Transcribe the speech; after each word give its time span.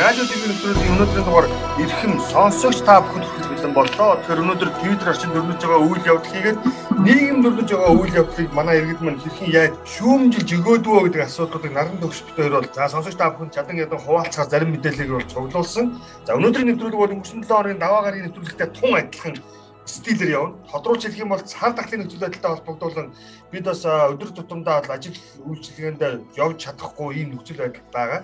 радио 0.00 0.24
тв 0.24 0.40
нэвтрүүлгийн 0.48 0.94
өнөөдрийн 0.96 1.26
дугаар 1.28 1.48
эрхэм 1.82 2.14
сонсогч 2.32 2.78
та 2.88 3.04
бүхэнд 3.04 3.26
хүргэх 3.28 3.50
бэлэн 3.52 3.74
боллоо. 3.76 4.16
Тэгэхээр 4.16 4.42
өнөөдөр 4.44 4.70
Twitter 4.80 5.08
орчинд 5.12 5.36
өрнөж 5.36 5.60
байгаа 5.60 5.84
үйл 5.84 6.00
хийгээд 6.00 6.58
нийгэм 7.04 7.44
өрнөж 7.44 7.68
байгаа 7.68 7.92
үйл 8.00 8.18
явдлыг 8.24 8.48
манай 8.56 8.80
иргэд 8.80 9.04
маань 9.04 9.20
хэрхэн 9.20 9.52
яаж 9.52 9.74
шүүмжилж 9.92 10.50
өгөөдвөө 10.56 11.00
гэдэг 11.04 11.22
асуудлуудыг 11.28 11.72
наран 11.76 12.00
төгсөлтөөр 12.00 12.52
бол 12.56 12.68
за 12.72 12.88
сонсогч 12.88 13.16
та 13.20 13.28
бүхэнд 13.28 13.52
чадан 13.52 13.76
ядан 13.84 14.00
хуваалцахаар 14.00 14.48
зарим 14.48 14.72
мэдээллийг 14.72 15.10
бол 15.12 15.28
цуглуулсан. 15.28 15.86
За 16.24 16.32
өнөөдрийн 16.40 16.68
нэвтрүүлэг 16.72 17.00
бол 17.04 17.14
өнгөрсөн 17.20 17.44
7 17.44 17.52
хоногийн 17.52 17.84
даваа 17.84 18.00
гарагийн 18.08 18.26
нэвтрүүлэгтэй 18.32 18.68
тун 18.72 18.96
адилхан 18.96 19.36
стилээр 19.84 20.30
явна. 20.30 20.56
Тодруулж 20.70 21.02
хэлэх 21.04 21.22
юм 21.22 21.32
бол 21.32 21.42
цар 21.42 21.72
тахлын 21.72 22.04
нөхцөл 22.04 22.24
байдалтай 22.24 22.50
холбогдуулан 22.50 23.08
бид 23.50 23.64
бас 23.64 23.82
өдөр 23.84 24.30
тутамдаа 24.34 24.84
ажил 24.88 25.16
үйлчилгээнд 25.44 26.00
явж 26.36 26.56
чадахгүй 26.64 27.22
ийм 27.22 27.34
нөхцөл 27.34 27.62
байдал 27.62 27.86
байгаа 27.92 28.22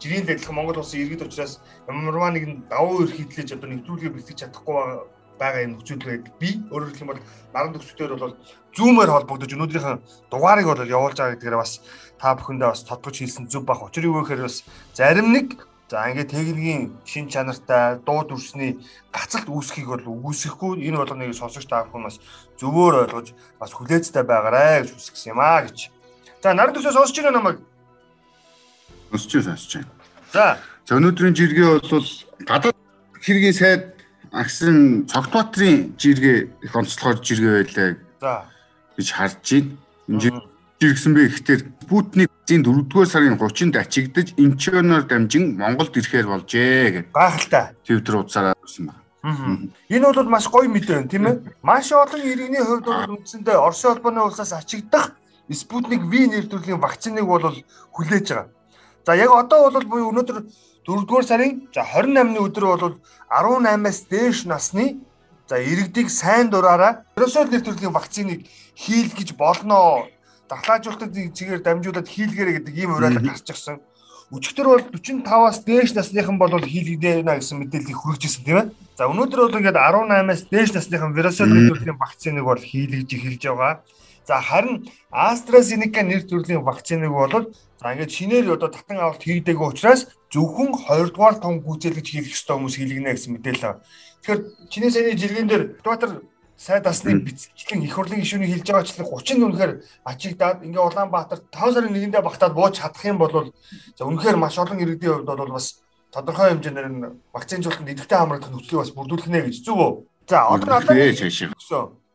жирийн 0.00 0.28
адилхан 0.28 0.54
Монгол 0.54 0.78
улсын 0.80 1.00
иргэд 1.00 1.24
учраас 1.24 1.60
ямарваа 1.88 2.30
нэгэн 2.30 2.68
давуу 2.68 3.04
эрх 3.04 3.16
хөдлөж 3.16 3.48
одоо 3.56 3.68
нэвтрүүлгээ 3.70 4.12
бэлтгэж 4.12 4.38
чадахгүй 4.44 4.76
байгаа 5.40 5.64
юм 5.64 5.72
нөхцөлөд 5.76 6.24
би 6.40 6.50
өөрөөр 6.68 6.90
хэлэх 6.92 7.04
юм 7.04 7.10
бол 7.12 7.22
наран 7.54 7.72
төгсөлтөөр 7.72 8.12
бол 8.20 8.34
зүүмээр 8.76 9.10
холбогдож 9.12 9.50
өнөөдрийнхэн 9.56 10.00
дугаарыг 10.32 10.66
бол 10.68 10.84
явуулж 10.84 11.16
байгаа 11.16 11.34
гэдгээр 11.36 11.56
бас 11.60 11.72
та 12.20 12.36
бүхэндээ 12.36 12.68
бас 12.72 12.82
тодгож 12.84 13.16
хэлсэн 13.16 13.48
зүв 13.48 13.64
бах. 13.64 13.84
Учир 13.84 14.04
юу 14.04 14.20
гэхээр 14.20 14.44
бас 14.44 14.64
зарим 14.92 15.32
нэг 15.32 15.64
за 15.88 16.10
ингээд 16.10 16.30
техникийн 16.30 16.82
шин 17.06 17.28
чанартай 17.30 18.02
дуу 18.02 18.26
дүрсний 18.26 18.78
гацалт 19.14 19.46
үүсхийг 19.46 19.86
бол 19.86 20.02
үгүйсэхгүй 20.02 20.82
энэ 20.82 20.98
болгоныг 20.98 21.34
сонсогч 21.34 21.70
та 21.70 21.86
бүхэн 21.86 22.06
бас 22.10 22.18
зөвөөр 22.58 23.06
ойлгож 23.06 23.30
бас 23.60 23.70
хүлээцтэй 23.70 24.24
байгаарэ 24.26 24.82
гэж 24.82 24.98
хүсгэсэн 24.98 25.32
юм 25.32 25.40
аа 25.40 25.62
гэж. 25.62 25.94
За 26.42 26.54
наран 26.54 26.74
төсөө 26.74 26.90
сонсож 26.90 27.16
байна 27.22 27.38
намайг 27.38 27.58
Сонсч 29.10 29.32
байна, 29.34 29.56
сонсч 29.56 29.72
байна. 29.76 29.90
За. 30.32 30.58
За 30.86 30.98
өнөөдрийн 30.98 31.34
жиргээ 31.38 31.66
бол 31.86 32.08
гадаад 32.50 32.76
хэргийн 33.22 33.54
сайд 33.54 33.82
агсын 34.32 35.06
цогтбаатрийн 35.06 35.94
жиргээ 35.94 36.66
их 36.66 36.72
онцлогоор 36.74 37.22
жиргээ 37.22 37.52
байлаа. 37.62 37.94
За. 38.20 38.32
гэж 38.98 39.08
харж 39.14 39.38
байна. 39.46 39.70
Энэ 40.10 40.42
жиргсэн 40.80 41.12
бэ 41.14 41.28
гэхдээ 41.32 41.58
Спутник 41.86 42.30
вакцины 42.46 42.62
4-р 42.62 43.06
сарын 43.06 43.38
30-нд 43.38 43.76
ачигдаж 43.78 44.34
инчоноор 44.36 45.06
дамжин 45.06 45.56
Монголд 45.58 45.96
ирэхээр 45.96 46.26
болжээ 46.26 46.90
гэдэг. 46.90 47.12
Гайхалтай. 47.14 47.74
Твиттер 47.86 48.16
утсаараа 48.22 48.54
ирсэн 48.62 48.90
байна. 48.90 49.70
Энэ 49.90 50.12
бол 50.14 50.30
маш 50.30 50.46
гоё 50.46 50.70
мэдээ 50.70 50.94
байна 50.94 51.10
тийм 51.10 51.26
ээ. 51.26 51.42
Маш 51.62 51.90
олон 51.90 52.22
иргэний 52.22 52.62
хувьд 52.62 52.86
бол 52.86 53.18
үндсэндээ 53.18 53.58
Оросын 53.58 53.98
холбооны 53.98 54.22
улсаас 54.22 54.52
ачигдах 54.52 55.18
Спутник 55.50 56.02
V 56.06 56.26
нэр 56.26 56.46
төрлийн 56.46 56.82
вакциныг 56.82 57.26
бол 57.26 57.54
хүлээж 57.94 58.26
байгаа. 58.30 58.50
За 59.06 59.14
яг 59.14 59.30
одоо 59.30 59.70
бол 59.70 59.86
буюу 59.86 60.10
өнөөдөр 60.10 60.42
4-р 60.86 61.24
сарын 61.26 61.70
за 61.74 61.82
28-ны 61.82 62.38
өдөр 62.46 62.64
бол 62.66 62.94
18-аас 63.30 64.06
дээш 64.10 64.46
насны 64.46 64.98
за 65.46 65.58
иргэдийг 65.58 66.10
сайн 66.10 66.50
дураараа 66.50 67.06
вирусол 67.14 67.46
нэр 67.50 67.62
төрлийн 67.62 67.94
вакциныг 67.94 68.46
хийлгэж 68.74 69.34
болно. 69.38 70.06
Дахлаажуулалтын 70.48 71.34
чигээр 71.34 71.62
дамжуулаад 71.62 72.08
хийлгэрэ 72.08 72.52
гэдэг 72.62 72.74
ийм 72.74 72.94
уриалга 72.94 73.22
гарч 73.22 73.50
ирсэн. 73.50 73.82
Өчигдөр 74.30 74.66
бол 74.66 74.82
45-аас 74.90 75.62
дээш 75.62 75.94
насныхан 75.94 76.38
бол 76.38 76.50
хийлгэнэ 76.58 77.22
гэсэн 77.38 77.62
мэдээллийг 77.62 77.98
хүргэжсэн 77.98 78.42
тийм 78.42 78.58
ээ. 78.58 78.66
За 78.98 79.06
өнөөдөр 79.06 79.40
бол 79.46 79.58
ингээд 79.62 79.78
18-аас 79.78 80.42
дээш 80.50 80.70
насныхан 80.74 81.14
вирусол 81.14 81.46
нэр 81.46 81.70
төрлийн 81.70 81.94
вакциныг 81.94 82.42
бол 82.42 82.58
хийлгэж 82.58 83.06
эхэлж 83.06 83.42
байгаа. 83.46 83.74
За 84.26 84.42
харин 84.42 84.90
AstraZeneca 85.14 86.02
нэр 86.02 86.26
төрлийн 86.26 86.66
вакциныг 86.66 87.14
бол 87.14 87.54
За 87.80 87.92
ингээд 87.92 88.10
шинээр 88.10 88.56
одоо 88.56 88.72
татан 88.72 88.98
авалт 88.98 89.22
хийгдээгүй 89.22 89.68
учраас 89.68 90.08
зөвхөн 90.32 90.74
20 90.74 91.12
дугаар 91.12 91.36
том 91.36 91.60
гүйцэлгэж 91.60 92.06
хийх 92.08 92.32
ёстой 92.32 92.56
хүмүүс 92.56 92.76
хийлгэнэ 92.80 93.12
гэсэн 93.12 93.32
мэдээлэл. 93.36 93.78
Тэгэхээр 94.24 94.40
чиний 94.72 94.90
саяны 94.90 95.14
жиргэн 95.20 95.46
дээр 95.46 95.64
Батар 95.84 96.24
сайд 96.56 96.86
асны 96.88 97.20
бичгийн 97.20 97.84
их 97.84 97.94
хурлын 97.94 98.20
гишүүний 98.20 98.48
хэлж 98.48 98.66
байгаачлэг 98.72 99.06
30 99.06 99.44
үнэхээр 99.44 99.72
ачигдаад 100.08 100.64
ингээ 100.64 100.82
Улаанбаатар 100.88 101.40
5 101.52 101.74
сарын 101.76 101.92
1-нд 101.92 102.24
багтаад 102.24 102.56
бууж 102.56 102.80
чадах 102.80 103.04
юм 103.04 103.20
бол 103.20 103.52
за 103.92 104.02
үнэхээр 104.08 104.40
маш 104.40 104.56
олон 104.56 104.80
иргэдийн 104.80 105.20
хувьд 105.20 105.28
бол 105.28 105.52
бас 105.52 105.84
тодорхой 106.08 106.56
хэмжээгээр 106.56 106.88
нь 106.88 107.04
вакцинжуулалтанд 107.36 107.92
идэвхтэй 107.92 108.18
хамрагдах 108.18 108.50
нөхцөлийг 108.56 108.82
бас 108.82 108.92
бүрдүүлэх 108.96 109.28
нэ 109.28 109.40
гэж 109.52 109.56
зүг 109.68 109.76
үү? 109.76 109.92
За 110.26 110.48
одоо 110.48 110.80
одоо 110.80 110.96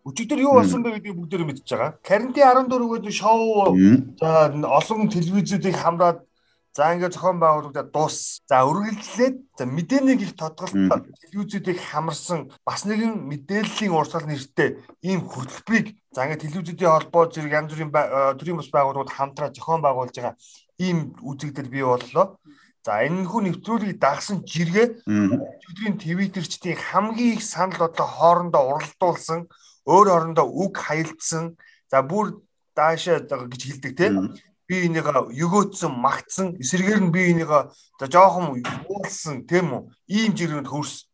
Өчигдөр 0.02 0.42
юу 0.42 0.58
болсон 0.58 0.82
бэ 0.82 0.98
гэдгийг 0.98 1.14
бүгдээрээ 1.14 1.46
мэдчихэж 1.46 1.72
байгаа. 1.78 1.94
Карантин 2.02 2.42
14 2.42 2.74
гэдэг 2.74 3.14
шоу 3.14 3.70
за 4.18 4.50
олон 4.50 5.14
телевизүүдийг 5.14 5.78
хамраад 5.78 6.26
за 6.72 6.94
ингээд 6.96 7.16
зохион 7.16 7.40
байгуулагдаад 7.44 7.92
дуус. 7.92 8.40
За 8.48 8.64
үргэлжлээд 8.64 9.36
за 9.60 9.64
мэдээнийг 9.68 10.22
их 10.24 10.34
тодголтой 10.40 10.88
телевизүүдийг 11.20 11.80
хамарсан 11.84 12.48
бас 12.64 12.88
нэгэн 12.88 13.28
мэдээллийн 13.28 13.92
урсгал 13.92 14.24
нэртэй 14.24 14.80
ийм 15.04 15.28
хөтөлбөрийг 15.28 16.00
за 16.16 16.24
ингээд 16.24 16.44
телевизүүдийн 16.48 16.92
холбоо 16.96 17.28
зэрэг 17.28 17.52
янз 17.52 17.72
бүрийн 17.76 17.92
төрийн 18.40 18.60
бас 18.60 18.70
байгууллагууд 18.72 19.12
хамтраа 19.12 19.52
зохион 19.52 19.84
байгуулж 19.84 20.16
байгаа 20.16 20.36
ийм 20.80 21.12
үзэгдэл 21.20 21.68
бий 21.68 21.84
боллоо. 21.84 22.40
За 22.82 23.04
энэ 23.04 23.28
хүү 23.28 23.42
нэвтрүүлгийг 23.52 24.00
дагсан 24.02 24.42
жиргээ 24.48 25.06
өдрийн 25.06 25.96
твиттерчдийн 26.02 26.80
хамгийн 26.80 27.38
их 27.38 27.44
санал 27.44 27.86
бодлого 27.86 28.10
хоорондоо 28.10 28.64
уралдуулсан 28.74 29.40
өөр 29.86 30.08
орондоо 30.10 30.48
үг 30.50 30.80
хаялдсан. 30.82 31.60
За 31.92 32.02
бүр 32.02 32.42
даашаа 32.74 33.22
гэж 33.22 33.62
хэлдэг 33.62 33.94
тийм 33.94 34.34
би 34.72 34.88
энийг 34.88 35.04
өгөөцсөн 35.12 35.92
магтсан 36.00 36.56
эсрэгээр 36.64 37.04
нь 37.04 37.12
би 37.12 37.36
энийг 37.36 37.52
за 38.00 38.08
жоохон 38.08 38.64
уулсан 38.88 39.44
тийм 39.44 39.68
үү? 39.76 39.82
Ийм 40.08 40.32
жиргэнд 40.32 40.72
хөрс. 40.72 41.12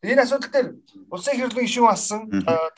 Энэ 0.00 0.24
асуудал 0.24 0.48
дээр 0.48 0.68
улсын 1.12 1.36
хэрлэн 1.36 1.68
гишүүн 1.68 1.92
асан 1.92 2.20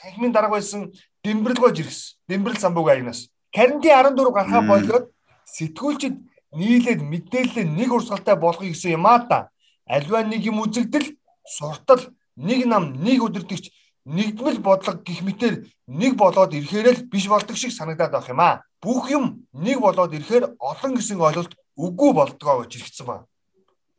танхимын 0.03 0.35
дарга 0.35 0.59
байсан 0.59 0.91
Дэмбэрлгой 1.23 1.71
жиргс 1.71 2.19
Дэмбэрл 2.27 2.59
самбууг 2.59 2.91
агнаас 2.91 3.31
карантин 3.55 3.95
14 3.95 4.35
гарахаа 4.35 4.63
болоод 4.67 5.07
сэтгүүлчид 5.47 6.17
нийлээд 6.59 7.01
мэдээлэл 7.03 7.71
нэг 7.79 7.91
урсгалтай 7.95 8.35
болгоё 8.35 8.75
гэсэн 8.75 8.99
юм 8.99 9.07
аа 9.07 9.23
да 9.23 9.39
альва 9.87 10.23
нэг 10.27 10.43
юм 10.51 10.63
үзэгдэл 10.65 11.15
суртал 11.47 12.03
нэг 12.37 12.67
нам 12.67 12.93
нэг 12.93 13.23
өдөртөгч 13.23 13.71
нэгдмэл 14.09 14.59
бодлого 14.65 15.05
гих 15.05 15.21
мэтэр 15.21 15.69
нэг 15.87 16.17
болоод 16.17 16.57
ирэхээр 16.57 16.89
л 16.97 17.03
биш 17.13 17.29
болдог 17.29 17.57
шиг 17.57 17.73
санагдаад 17.77 18.13
байх 18.17 18.29
юм 18.33 18.41
аа. 18.41 18.65
Бүх 18.81 19.13
юм 19.13 19.45
нэг 19.53 19.85
болоод 19.85 20.17
ирэхээр 20.17 20.57
олон 20.57 20.93
гэсэн 20.97 21.21
ойлголт 21.21 21.53
үгүй 21.77 22.11
болдгоо 22.17 22.65
гэж 22.65 22.73
хэлсэн 22.81 23.07
ба. 23.07 23.29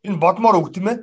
Энэ 0.02 0.18
бодмоор 0.18 0.58
үг 0.58 0.74
тийм 0.74 0.90
ээ. 0.90 0.98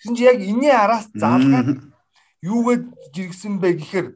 Тэгсэн 0.00 0.16
чи 0.16 0.24
яг 0.24 0.40
энэний 0.40 0.72
араас 0.72 1.12
заалгаад 1.12 1.92
юугээд 2.40 2.84
жиргсэн 3.12 3.60
бэ 3.60 3.76
гэхээр 3.84 4.06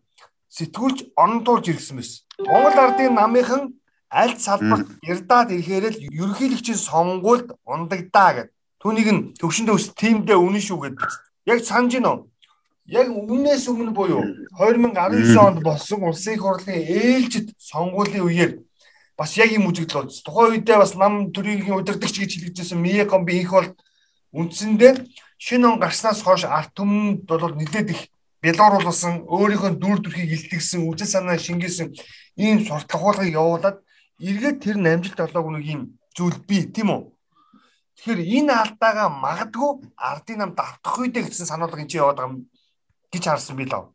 сэтгүүлч 0.49 1.13
онтуулж 1.13 1.69
ирсэн 1.69 2.01
байсан. 2.01 2.25
Монгол 2.41 2.79
ардын 2.81 3.13
намынхан 3.21 3.77
аль 4.09 4.37
салбарт 4.41 4.89
ярдаад 5.05 5.53
ирэхээр 5.53 5.85
л 5.93 5.99
ерөнхийлөгчийн 6.09 6.81
сонгуульд 6.81 7.53
ундагдаа 7.69 8.31
гэд. 8.33 8.49
Түүнийг 8.81 9.09
нь 9.13 9.23
төвшөндөө 9.37 9.77
өс 9.77 9.93
тиймдээ 9.93 10.39
үнэн 10.41 10.65
шүү 10.65 10.79
гэдэг. 10.89 11.11
Яг 11.47 11.59
санаж 11.63 12.01
гинөө 12.01 12.32
яг 12.87 13.09
өмнөөс 13.09 13.69
өмнө 13.71 13.95
буюу 13.95 14.23
2019 14.59 15.39
онд 15.39 15.63
болсон 15.63 16.03
улсын 16.11 16.35
их 16.35 16.43
хурлын 16.43 16.83
ээлжид 16.83 17.55
сонгуулийн 17.59 18.27
үеэр 18.27 18.53
бас 19.17 19.37
яг 19.39 19.53
юм 19.55 19.71
үзэгдэл 19.71 20.03
болж 20.03 20.19
тухайн 20.27 20.59
үедээ 20.59 20.79
бас 20.83 20.95
нам 20.99 21.31
төрийн 21.31 21.71
удирдагч 21.71 22.19
гэж 22.19 22.31
хэлэгдсэн 22.43 22.83
Миякон 22.83 23.25
би 23.25 23.39
их 23.47 23.55
бол 23.55 23.71
үндсэндээ 24.35 25.07
шинэ 25.39 25.67
он 25.69 25.79
гарснаас 25.79 26.27
хойш 26.27 26.43
арт 26.45 26.75
түмэнд 26.75 27.23
бол 27.31 27.55
нэлээд 27.55 27.89
их 27.95 28.03
белоруулсан 28.43 29.31
өөрийнхөө 29.31 29.73
дүр 29.79 29.99
төрхийг 30.03 30.35
илтгэсэн 30.35 30.83
үжил 30.83 31.07
санаа 31.07 31.39
шингээсэн 31.39 31.95
ийм 32.43 32.67
сурталхуулгыг 32.67 33.31
явуулаад 33.31 33.79
эргээд 34.19 34.59
тэр 34.59 34.77
намжилт 34.83 35.21
олоогүй 35.23 35.53
нэг 35.55 35.67
юм 35.71 35.83
зүйл 36.17 36.39
бий 36.49 36.67
тийм 36.67 36.91
үү? 36.91 37.03
Тэгэхээр 37.95 38.21
энэ 38.43 38.53
алдаагаа 38.53 39.09
магадгүй 39.13 39.71
ардын 39.95 40.39
нам 40.43 40.51
давтах 40.59 40.99
үедээ 40.99 41.31
гэсэн 41.31 41.47
сануулга 41.47 41.79
энэ 41.79 41.95
яваад 41.95 42.19
байгаа 42.19 42.35
юм 42.35 42.51
гэж 43.13 43.25
харсан 43.29 43.57
би 43.57 43.69
лав. 43.69 43.93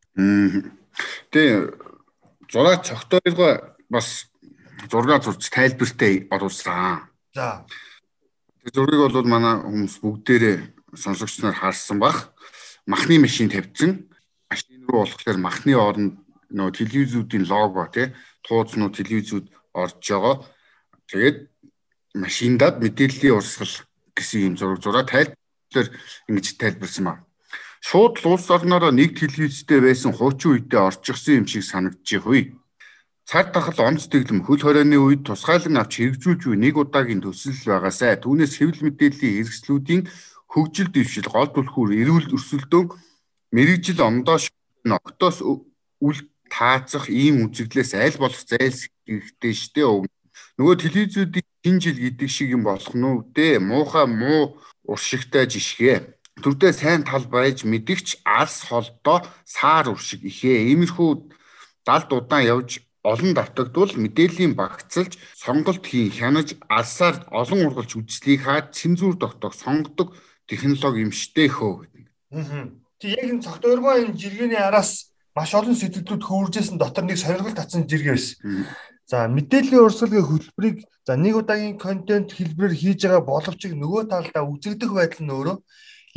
Тэгээ 1.33 1.73
зураг 2.53 2.85
цогтойгоо 2.85 3.73
бас 3.89 4.29
зураг 4.91 5.23
зурж 5.23 5.49
тайлбартай 5.49 6.27
оруулсан. 6.29 7.09
За. 7.33 7.65
Тэр 8.61 8.71
зургийг 8.73 9.01
бол 9.09 9.25
манай 9.25 9.57
хүмүүс 9.65 9.97
бүгдээрээ 10.05 10.57
сонсогч 10.93 11.41
нар 11.41 11.57
харсан 11.57 11.99
бах. 11.99 12.29
Махны 12.85 13.17
машин 13.19 13.49
тавьсан. 13.49 14.05
Машин 14.49 14.85
руу 14.85 15.03
болохоор 15.05 15.37
махны 15.41 15.73
оронд 15.73 16.21
нөө 16.53 16.71
телевизүүдийн 16.77 17.49
лого 17.49 17.89
тий 17.89 18.13
туузнууд 18.45 18.95
телевизүүд 18.95 19.49
орж 19.73 19.97
байгаа. 19.97 20.45
Тэгээд 21.09 21.37
машиндад 22.13 22.79
мэдээллийн 22.79 23.35
урсгал 23.35 23.73
гэсэн 24.15 24.53
юм 24.53 24.55
зураг 24.57 24.79
зураг 24.79 25.09
тайлбар 25.09 25.87
ингэж 26.29 26.45
тайлбарсан 26.55 27.03
ба 27.03 27.26
шууд 27.87 28.19
улс 28.27 28.51
орнороо 28.51 28.91
нэг 28.91 29.15
телевизтэй 29.15 29.79
байсан 29.79 30.11
хуучин 30.11 30.59
үедээ 30.59 30.81
орчихсон 30.91 31.33
юм 31.39 31.45
шиг 31.47 31.63
санагдчих 31.63 32.27
үе. 32.27 32.51
цар 33.23 33.47
тахал 33.47 33.79
онц 33.87 34.11
дэглэм 34.11 34.43
хөл 34.43 34.59
хорионы 34.59 34.99
үед 34.99 35.23
тусгайлан 35.23 35.79
авч 35.79 36.03
хэрэгжүүлж 36.03 36.41
буй 36.51 36.57
нэг 36.59 36.75
удаагийн 36.75 37.23
төсөл 37.23 37.55
байгаасай. 37.63 38.19
Түүнээс 38.19 38.59
хэвлэл 38.59 38.91
мэдээллийн 38.91 39.35
хэрэгслүүдийн 39.39 40.01
хөгжил 40.51 40.91
дэвшил 40.91 41.31
гол 41.31 41.47
түлхүүр 41.55 41.91
эрүүл 41.95 42.27
өрсөлдөөн 42.35 42.91
мэрэгжил 43.55 43.99
ондоош 44.03 44.51
октоос 44.83 45.39
үл 46.03 46.19
таацах 46.51 47.07
ийм 47.07 47.47
үзэгдлээс 47.47 47.95
аль 47.95 48.19
болох 48.19 48.43
зайлсхийхтэй 48.51 49.53
штэ 49.55 49.87
өг. 49.87 50.11
Нөгөө 50.59 50.75
телевизүүдийн 50.83 51.47
шинэ 51.63 51.79
жил 51.79 51.99
гэдэг 52.03 52.29
шиг 52.31 52.51
юм 52.51 52.67
болох 52.67 52.91
нь 52.91 53.07
үү? 53.07 53.59
Муухай 53.63 54.07
муу 54.07 54.59
уршигтай 54.83 55.47
жишгээ. 55.47 56.16
Төрдөө 56.43 56.71
сайн 56.73 57.01
тал 57.01 57.25
байж 57.25 57.65
мэдгч 57.65 58.21
алс 58.23 58.69
холдоо 58.69 59.25
саар 59.45 59.89
уршиг 59.89 60.21
ихээ. 60.21 60.69
Иймэрхүү 60.69 61.09
далд 61.81 62.09
удаан 62.13 62.45
явж 62.45 62.85
олон 63.01 63.33
давтагдвал 63.33 63.93
мэдээллийн 63.95 64.53
багцалж 64.53 65.17
сонголт 65.33 65.81
хийн 65.87 66.11
хянаж 66.11 66.59
алсаар 66.69 67.23
олон 67.31 67.71
ургалж 67.71 67.95
үзлийг 67.95 68.43
хаад 68.43 68.75
цензур 68.75 69.15
тогтоох 69.15 69.55
сонгодог 69.55 70.13
технологи 70.45 71.07
юм 71.07 71.13
штэ 71.15 71.47
хөө 71.47 71.73
гэдэг. 71.81 72.05
Аа. 72.35 72.69
Тэг 72.99 73.09
яг 73.15 73.27
энэ 73.31 73.43
цогт 73.45 73.63
өргөө 73.63 73.93
энэ 74.03 74.17
жиргэний 74.19 74.59
араас 74.59 75.15
маш 75.31 75.53
олон 75.55 75.77
сэтгэлдүүд 75.77 76.23
хөвөржсэн 76.27 76.77
дотор 76.77 77.05
нэг 77.05 77.17
сонирхол 77.17 77.55
татсан 77.55 77.87
жиргээ 77.87 78.13
байсан. 78.17 78.65
За 79.07 79.29
мэдээллийн 79.31 79.85
урсгалын 79.85 80.27
хөтөлбөрийг 80.27 80.77
за 81.07 81.15
нэг 81.15 81.39
удаагийн 81.39 81.77
контент 81.79 82.35
хэлбэрээр 82.35 82.75
хийж 82.75 82.99
байгаа 83.07 83.23
боловч 83.23 83.61
нөгөө 83.71 84.11
талдаа 84.11 84.43
үзэгдэх 84.43 84.91
байдал 84.91 85.23
нь 85.23 85.31
өөрөө 85.31 85.57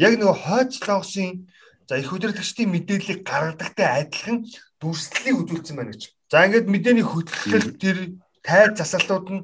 яг 0.00 0.16
нөгөө 0.16 0.36
хойцлогсын 0.48 1.44
за 1.84 2.00
их 2.00 2.12
удирдлагчдын 2.12 2.72
мэдээллийг 2.72 3.20
гаргадагтай 3.28 4.08
адилхан 4.08 4.48
дүрслэлийг 4.80 5.36
үзүүлсэн 5.44 5.76
байна 5.76 5.92
гэж. 5.92 6.02
За 6.32 6.46
ингээд 6.48 6.72
мэдээний 6.72 7.04
хөтлөл 7.04 7.68
тэр 7.76 7.98
тайз 8.40 8.80
засалтууд 8.80 9.26
нь 9.28 9.42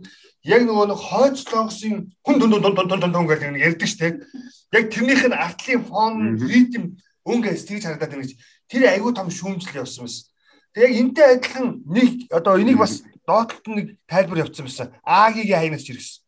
яг 0.48 0.62
нөгөө 0.64 0.86
нэг 0.88 1.00
хойцлогсын 1.02 1.94
хүн 2.24 2.36
дүн 2.40 2.50
дүн 2.56 2.72
дүн 2.72 2.88
дүн 2.88 3.12
дүн 3.12 3.26
гэдэг 3.28 3.50
нэг 3.52 3.66
ярьдаг 3.68 3.88
шүү 3.90 4.00
дээ. 4.00 4.12
Яг 4.72 4.84
тэрнийх 4.88 5.22
нь 5.28 5.36
артлын 5.36 5.82
фон 5.84 6.14
ритм 6.40 6.96
өнгө 7.28 7.52
стейж 7.58 7.84
харагдаад 7.84 8.14
байна 8.16 8.24
гэж. 8.24 8.32
Тэр 8.70 8.82
айгүй 8.88 9.12
том 9.12 9.28
шүүмжлэл 9.28 9.84
явсан 9.84 10.08
байсан. 10.08 10.24
Тэг 10.72 10.82
яг 10.86 10.92
энтэй 10.96 11.26
адилхан 11.36 11.68
нэг 11.84 12.30
одоо 12.32 12.56
энийг 12.56 12.78
бас 12.80 13.02
доотлолт 13.26 13.66
нэг 13.66 13.86
тайлбар 14.08 14.46
явуулсан 14.46 14.64
байсан. 14.64 14.88
А-гийн 15.04 15.50
хаягнаас 15.50 15.84
чиргэсэн. 15.84 16.22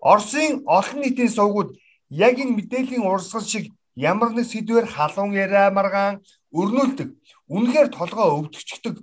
Оросын 0.00 0.62
олон 0.64 0.98
нийтийн 1.02 1.28
сувгууд 1.28 1.74
яг 2.14 2.38
энэ 2.38 2.56
мэдээллийн 2.58 3.02
урсгал 3.02 3.42
шиг 3.42 3.74
ямар 3.96 4.30
нэг 4.30 4.46
сэдвэр 4.46 4.86
халуун 4.86 5.34
яриа 5.34 5.70
маргаан 5.70 6.22
өрнүүлдэг. 6.54 7.08
Үнэхээр 7.50 7.88
толгоо 7.90 8.38
өвдөгчдөг. 8.38 8.96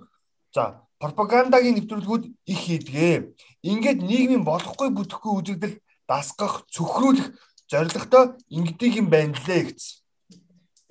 За 0.54 0.80
пропагандагийн 1.00 1.76
нэвтрүүлгүүд 1.76 2.24
их 2.52 2.60
хийдгээ. 2.64 3.16
Ингээд 3.62 4.00
нийгмийн 4.00 4.44
болохгүй 4.44 4.88
бүтэхгүй 4.96 5.32
үзэгдэл 5.38 5.76
дасгах, 6.08 6.64
цөхрүүлэх 6.74 7.28
зорилготой 7.70 8.24
ингэдэг 8.56 8.92
юм 9.00 9.08
байна 9.12 9.36
лээ 9.46 9.72
гэсэн. 9.72 10.00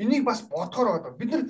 Энийг 0.02 0.24
бас 0.26 0.42
бодохоор 0.42 0.88
байгаа. 0.98 1.14
Бид 1.18 1.30
нар 1.32 1.44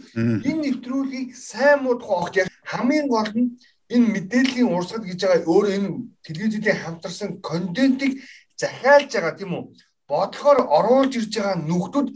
энэ 0.47 0.61
нэвтрүүлгийг 0.61 1.35
сайн 1.35 1.83
муудах 1.83 2.09
огт 2.09 2.35
хамгийн 2.67 3.07
гол 3.07 3.31
нь 3.31 3.55
энэ 3.91 4.11
мэдээллийн 4.13 4.69
урсгал 4.71 5.07
гэж 5.07 5.19
байгаа 5.23 5.47
өөрөө 5.47 5.73
энэ 5.77 5.89
телевизийн 6.25 6.79
хамтарсан 6.83 7.29
контентыг 7.39 8.19
захиалж 8.59 9.11
байгаа 9.13 9.35
тийм 9.39 9.51
үү? 9.55 9.65
Бодлохоор 10.11 10.59
оруулж 10.77 11.13
ирж 11.15 11.31
байгаа 11.39 11.55
нүхтүүд 11.63 12.07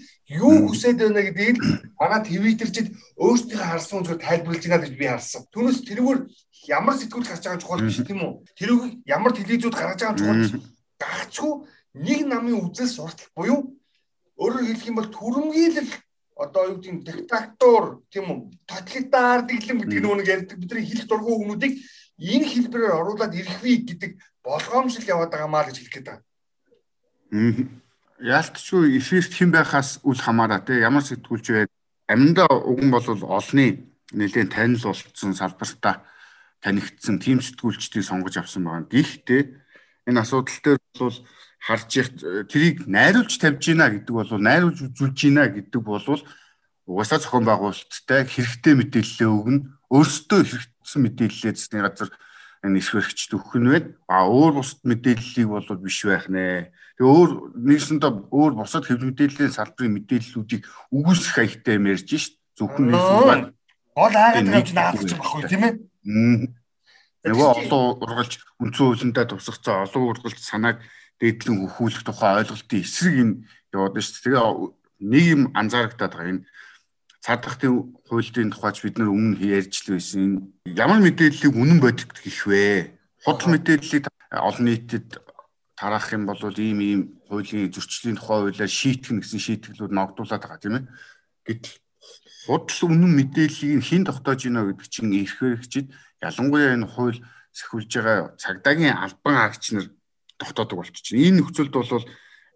юу 0.43 0.67
хүсэж 0.67 0.99
байна 0.99 1.21
гэдгийг 1.23 1.57
манай 1.99 2.19
твиттерчид 2.27 2.87
өөрсдийнхөө 3.23 3.69
харсан 3.71 3.99
үзгээр 4.03 4.19
тайлбарлаж 4.19 4.63
байна 4.67 4.83
гэж 4.83 4.93
би 4.99 5.07
харсан. 5.07 5.41
Түүнээс 5.53 5.79
тэрүүгээр 5.87 6.19
ямар 6.75 6.95
сэтгүүл 6.99 7.29
гарч 7.29 7.43
байгаа 7.47 7.61
чухал 7.63 7.85
биш 7.87 7.99
тийм 8.03 8.19
үү? 8.19 8.33
Тэрүүг 8.59 8.83
ямар 9.07 9.31
телевизүүд 9.31 9.75
гаргаж 9.79 9.99
байгаа 10.03 10.19
чухал 10.19 10.41
биш. 10.43 10.53
Гагцгүй 10.99 11.53
нэг 12.03 12.19
намын 12.27 12.59
үзэл 12.67 12.91
суртал 12.91 13.31
буюу 13.37 13.59
өөрөөр 14.43 14.67
хэлэх 14.67 14.89
юм 14.91 14.99
бол 14.99 15.09
түрэмгийлэл 15.15 15.91
одоо 16.35 16.63
юу 16.67 16.77
гэдэг 16.83 16.91
нь 16.91 17.03
диктатур 17.07 17.83
тийм 18.11 18.25
үү? 18.27 18.39
Тоталитар 18.67 19.47
дэглэм 19.47 19.79
гэдэг 19.79 20.03
нэг 20.03 20.27
ярьдаг 20.27 20.59
бидний 20.59 20.83
хэлэх 20.83 21.07
дургүй 21.07 21.35
хүмүүсийг 21.39 21.73
энэ 22.19 22.47
хэлбэрээр 22.51 22.99
оруулаад 22.99 23.33
ирэх 23.39 23.63
вэ 23.63 23.87
гэдэг 23.87 24.11
болгоомжл 24.43 25.07
яваад 25.07 25.31
байгаа 25.31 25.47
маа 25.47 25.63
гэж 25.63 25.79
хэлэх 25.79 25.95
гээд 25.95 26.07
байна 26.11 26.23
яалтчгүй 28.19 28.95
эфирт 28.97 29.33
хэн 29.35 29.51
байхаас 29.51 29.99
үл 30.07 30.15
хамаараа 30.15 30.63
те 30.63 30.79
ямар 30.79 31.03
сэтгүүлч 31.03 31.45
вэ 31.51 31.67
аминда 32.07 32.47
уган 32.47 32.91
бол 32.91 33.03
олны 33.27 33.91
нэлээд 34.15 34.55
танил 34.55 34.79
болцсон 34.79 35.35
салбартаа 35.35 36.05
танигдсан 36.63 37.19
тим 37.19 37.43
сэтгүүлчдийг 37.43 38.05
сонгож 38.07 38.37
авсан 38.39 38.63
байгаа. 38.63 38.87
Гэхдээ 38.87 39.41
энэ 40.07 40.21
асуудал 40.23 40.59
дээр 40.63 40.79
бол 40.99 41.17
харж 41.59 41.91
их 41.97 42.07
трийг 42.47 42.87
найруулж 42.87 43.35
тавьж 43.35 43.61
гинэ 43.67 43.99
гэдэг 43.99 44.13
бол 44.15 44.31
найруулж 44.39 44.79
үзүүлж 44.95 45.17
гинэ 45.19 45.43
гэдэг 45.59 45.81
бол 45.83 46.05
угаасаа 46.85 47.19
зохион 47.19 47.45
байгуулалттай 47.45 48.23
хэрэгтэй 48.29 48.73
мэдээлэл 48.77 49.27
өгнө. 49.27 49.65
Өөрсдөө 49.89 50.39
хэрэгцсэн 50.45 51.01
мэдээлэлээ 51.03 51.53
засны 51.57 51.81
газар 51.81 52.09
энэ 52.65 52.81
ишвэрэгчд 52.81 53.31
өгөх 53.37 53.55
нь 53.61 53.69
байна. 53.69 53.93
А 54.09 54.25
өөр 54.25 54.59
бусд 54.59 54.81
мэдээллийг 54.81 55.49
бол 55.49 55.69
биш 55.77 56.01
байх 56.09 56.25
нэ. 56.25 56.73
Тэгээ 56.97 57.05
өөр 57.05 57.31
нэгсэндээ 57.61 58.11
өөр 58.33 58.53
бусад 58.57 58.89
хэвлэл 58.89 59.13
мэдээллийн 59.13 59.53
салбарын 59.53 59.95
мэдээллүүдийг 60.01 60.63
үгүйсэх 60.89 61.33
хаягтай 61.37 61.77
юм 61.77 61.85
ярьж 61.93 62.09
шít. 62.09 62.35
Зөвхөн 62.57 62.89
нэгсэн 62.89 63.21
байна. 63.29 63.47
Гол 63.93 64.15
хайгаад 64.15 64.49
тавьж 64.49 64.69
наадах 64.73 65.03
юм 65.05 65.19
баггүй 65.21 65.41
тийм 65.45 65.63
ээ. 65.63 65.73
Нөгөө 67.25 67.47
олон 67.53 67.85
ургалж 68.01 68.33
үндсэн 68.61 68.85
хуулиндаа 68.85 69.25
тусгацсан 69.29 69.85
олон 69.85 70.03
ургалж 70.09 70.39
санааг 70.41 70.77
дээдлэн 71.21 71.57
хөхүүлэх 71.69 72.03
тухай 72.05 72.41
ойлголтын 72.41 72.81
эсрэг 72.81 73.15
энэ 73.21 73.35
яваад 73.73 73.97
шít. 74.01 74.21
Тэгээ 74.25 74.45
нэг 75.05 75.23
юм 75.29 75.41
анзаарагдаад 75.53 76.13
байгаа 76.13 76.31
энэ 76.33 76.45
цаад 77.25 77.41
тахтын 77.41 77.97
хуулийн 78.05 78.53
тухайч 78.53 78.85
бид 78.85 79.01
нар 79.01 79.09
өмнө 79.09 79.41
ярьж 79.41 79.89
л 79.89 79.97
байсан. 79.97 80.53
Ямар 80.69 81.01
мэдээллийг 81.01 81.57
үнэн 81.57 81.81
бодит 81.81 82.13
гэх 82.13 82.45
вэ? 82.45 82.93
Худал 83.25 83.49
мэдээллийг 83.49 84.05
олон 84.29 84.65
нийтэд 84.69 85.25
тараах 85.73 86.13
юм 86.13 86.29
бол 86.29 86.37
ийм 86.53 86.79
ийм 86.85 87.01
хуулийн 87.25 87.73
зөрчлийн 87.73 88.21
тухай 88.21 88.45
хуулиар 88.45 88.69
шийтгэн 88.69 89.25
гэсэн 89.25 89.41
шийтгэлүүд 89.41 89.89
ногдуулаад 89.89 90.37
байгаа 90.45 90.61
тийм 90.61 90.77
ээ. 90.77 90.85
Гэтэл 91.49 91.75
худал 92.45 92.81
үнэн 92.93 93.11
мэдээллийг 93.17 93.81
хэн 93.81 94.05
тогтоож 94.05 94.45
гинэ 94.45 94.61
гэдэг 94.69 94.85
чинь 94.85 95.17
эрхээрэгчид 95.17 95.87
ялангуяа 96.21 96.77
энэ 96.77 96.85
хууль 96.93 97.25
сахиулж 97.49 97.89
байгаа 97.89 98.37
цагдаагийн 98.37 99.01
албан 99.01 99.33
хаагч 99.33 99.73
нар 99.73 99.89
тогтоодог 100.37 100.77
болчихно. 100.77 101.17
Энэ 101.17 101.41
нөхцөлд 101.41 101.73
бол 101.73 102.05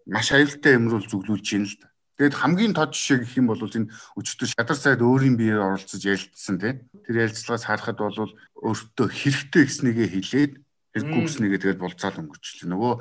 маш 0.06 0.30
аюултай 0.30 0.78
юмруу 0.78 1.02
зүглүүлж 1.02 1.46
байна 1.58 1.66
л 1.66 1.74
да. 1.74 1.90
Тэгэд 2.20 2.36
хамгийн 2.36 2.76
тод 2.76 2.92
жишээ 2.92 3.24
гэх 3.24 3.40
юм 3.40 3.48
бол 3.48 3.64
энэ 3.64 3.88
өчтөр 4.20 4.52
шадар 4.52 4.76
сайд 4.76 5.00
өөрийн 5.00 5.40
биеэр 5.40 5.64
оролцож 5.72 6.04
ярилцсан 6.04 6.60
тийм. 6.60 6.84
Тэр 7.08 7.24
ярилцлагаас 7.24 7.64
харахад 7.64 7.96
бол 7.96 8.28
өөртөө 8.60 9.08
хэрэгтэй 9.08 9.64
гэснийгээ 9.64 10.08
хэлээд 10.12 10.52
хэрэггүй 10.60 11.20
гэснийгээ 11.24 11.60
тэгээд 11.64 11.80
болцаал 11.80 12.20
өнгөрчлээ. 12.20 12.68
Нөгөө 12.68 12.92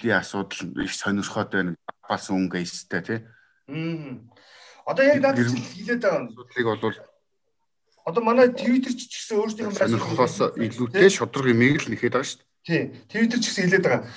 тий 0.00 0.16
асуудал 0.16 0.80
их 0.80 0.96
сонирхоод 0.96 1.52
байна. 1.52 1.76
Бас 2.08 2.32
өнгө 2.32 2.56
эстэй 2.64 3.04
тийм. 3.04 4.32
Одоо 4.88 5.04
яг 5.04 5.20
надад 5.20 5.44
хэлээд 5.52 6.00
байгаа 6.00 6.24
асуудлыг 6.32 6.66
бол 6.72 6.96
одоо 8.08 8.22
манай 8.24 8.48
Twitter 8.48 8.96
ч 8.96 9.12
гэсэн 9.12 9.44
өөрсдийнх 9.44 9.76
нь 9.76 9.80
сонирхохоос 9.84 10.56
илүүтэй 10.56 11.12
шудраг 11.12 11.52
юмыг 11.52 11.84
л 11.84 11.92
нэхэд 11.92 12.16
байгаа 12.16 12.24
шүү 12.24 12.40
дээ. 12.40 12.48
Тий. 12.64 12.82
Twitter 13.12 13.36
ч 13.36 13.52
гэсэн 13.52 13.68
хэлээд 13.68 13.84
байгаа. 13.84 14.08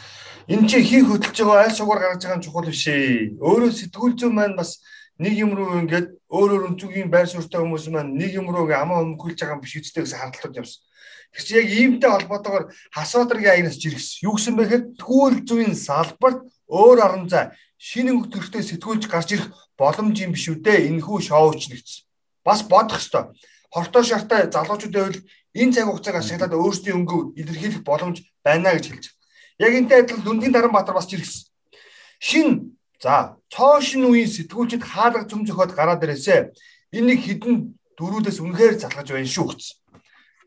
Энд 0.52 0.68
чи 0.68 0.84
хий 0.84 1.00
хөдөлж 1.00 1.38
байгаа 1.48 1.64
аль 1.64 1.72
шугаар 1.72 2.00
гаргаж 2.04 2.24
байгаа 2.28 2.40
нь 2.40 2.44
чухал 2.44 2.68
биш 2.68 2.84
ээ. 2.92 3.40
Өөрөө 3.40 3.72
сэтгүүл 3.72 4.20
зүйн 4.20 4.36
маань 4.36 4.60
бас 4.60 4.84
нэг 5.16 5.34
юм 5.40 5.56
руу 5.56 5.80
ингээд 5.80 6.12
өөр 6.28 6.50
өөр 6.52 6.64
өнцөгийн 6.76 7.08
байр 7.08 7.24
суурьтай 7.32 7.64
хүмүүс 7.64 7.88
маань 7.88 8.20
нэг 8.20 8.36
юм 8.36 8.52
руу 8.52 8.68
амаа 8.68 9.00
өмгүүлж 9.00 9.40
байгаа 9.40 9.56
юм 9.56 9.64
биш 9.64 9.80
үстэй 9.80 10.04
гэсэн 10.04 10.20
хардлагууд 10.20 10.60
явсан. 10.60 10.84
Тэр 11.32 11.44
чи 11.48 11.56
яг 11.56 11.68
иймтэй 11.72 12.12
холбоотойгоор 12.12 12.66
хасуудрын 12.92 13.48
аянаас 13.48 13.80
жиргсэн. 13.80 14.28
Юу 14.28 14.36
гэсэн 14.36 14.56
бэ 14.60 14.64
гэхээр 14.68 14.84
тгүүл 15.00 15.38
зүйн 15.48 15.72
салбарт 15.72 16.44
өөр 16.68 17.00
орон 17.00 17.32
зай 17.32 17.56
шинэ 17.80 18.12
өнгөтөртэй 18.12 18.64
сэтгүүлж 18.76 19.08
гарч 19.08 19.30
ирэх 19.40 19.48
боломж 19.80 20.20
юм 20.20 20.36
биш 20.36 20.52
үү 20.52 20.60
дээ. 20.60 20.92
Энэхүү 20.92 21.32
шоуч 21.32 21.72
нэгсэн. 21.72 22.04
Бас 22.44 22.68
бодох 22.68 23.00
ёстой. 23.00 23.32
Хортой 23.72 24.04
шартай 24.04 24.52
залуучуудын 24.52 25.00
хувьд 25.00 25.24
энэ 25.56 25.74
цаг 25.80 25.88
хугацааг 25.88 26.20
ашиглаад 26.20 26.60
өөрсдийн 26.60 27.00
өнгөө 27.00 27.40
илэрхийлэх 27.40 27.88
боломж 27.88 28.20
байна 28.44 28.76
гэж 28.76 28.92
хэлж 28.92 29.06
байна. 29.08 29.21
Яг 29.60 29.74
энтэй 29.76 30.00
адилхан 30.04 30.24
Дүндийн 30.24 30.54
Даранбаатар 30.54 30.96
бас 30.96 31.08
жиргсэн. 31.10 31.48
Шин 32.20 32.78
за 33.02 33.36
цоо 33.50 33.82
шин 33.82 34.06
үеийн 34.06 34.30
сэтгүүлчд 34.30 34.84
хаалга 34.86 35.26
цөм 35.26 35.46
зөхөд 35.46 35.76
гараад 35.76 36.04
ирээсэ. 36.06 36.54
Энийг 36.92 37.26
хідэн 37.26 37.76
дөрүүдээс 37.98 38.40
үнэхээр 38.40 38.76
залгаж 38.80 39.08
байна 39.12 39.28
шүү 39.28 39.48
гэсэн. 39.52 39.76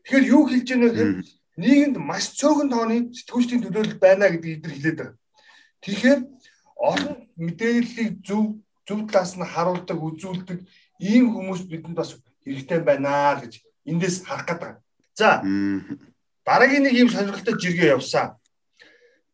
Тэгэхээр 0.05 0.25
юу 0.31 0.43
хэлж 0.47 0.67
байна 0.71 0.85
вэ 0.85 0.91
гэхээр 0.93 1.11
нийгэмд 1.57 1.97
маш 1.99 2.25
цөөхөн 2.39 2.69
тооны 2.71 2.97
сэтгүүлчдийн 3.15 3.63
төлөөлөл 3.63 3.97
байна 3.99 4.29
гэдгийг 4.31 4.59
эдгээр 4.59 4.75
хэлээд 4.75 4.97
байгаа. 4.99 5.17
Тэгэхээр 5.83 6.19
олон 6.75 7.15
мэдээллийг 7.39 8.11
зөв 8.27 8.59
зөв 8.87 8.99
талаас 9.09 9.33
нь 9.35 9.43
харуулдаг, 9.43 9.97
үзүүлдэг 9.97 10.59
ийм 11.01 11.33
хүмүүс 11.33 11.65
бидэнд 11.65 11.97
бас 11.97 12.15
хэрэгтэй 12.45 12.79
байна 12.85 13.39
гэж 13.41 13.63
эндээс 13.89 14.25
харах 14.27 14.45
гэдэг. 14.45 14.73
За. 15.17 15.41
Дараагийн 16.45 16.83
нэг 16.85 16.93
юм 16.93 17.09
сонирхолтой 17.09 17.55
жиргээ 17.57 17.95
явсан. 17.97 18.37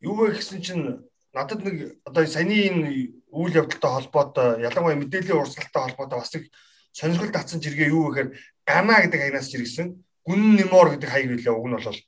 Юу 0.01 0.17
вэ 0.17 0.33
гэсэн 0.33 0.61
чинь 0.61 1.05
надад 1.33 1.61
нэг 1.61 2.01
одоо 2.03 2.25
саяны 2.25 2.57
энэ 2.57 2.89
үйл 3.29 3.53
явдалтай 3.53 3.91
холбоотой 3.91 4.65
ялангуяа 4.65 4.97
мэдээллийн 4.97 5.39
урсгалтай 5.39 5.81
холбоотой 5.93 6.17
бас 6.19 6.33
нэг 6.33 6.49
сонирхол 6.91 7.31
татсан 7.31 7.61
жиргээ 7.61 7.93
юу 7.93 8.09
гэхээр 8.09 8.29
гана 8.65 9.05
гэдэг 9.05 9.19
хаягнаас 9.21 9.47
жиргсэн. 9.53 10.01
Гүн 10.25 10.57
нэмор 10.57 10.97
гэдэг 10.97 11.09
хаяг 11.09 11.29
билээ 11.31 11.53
уг 11.53 11.67
нь 11.69 11.77
бол. 11.77 11.99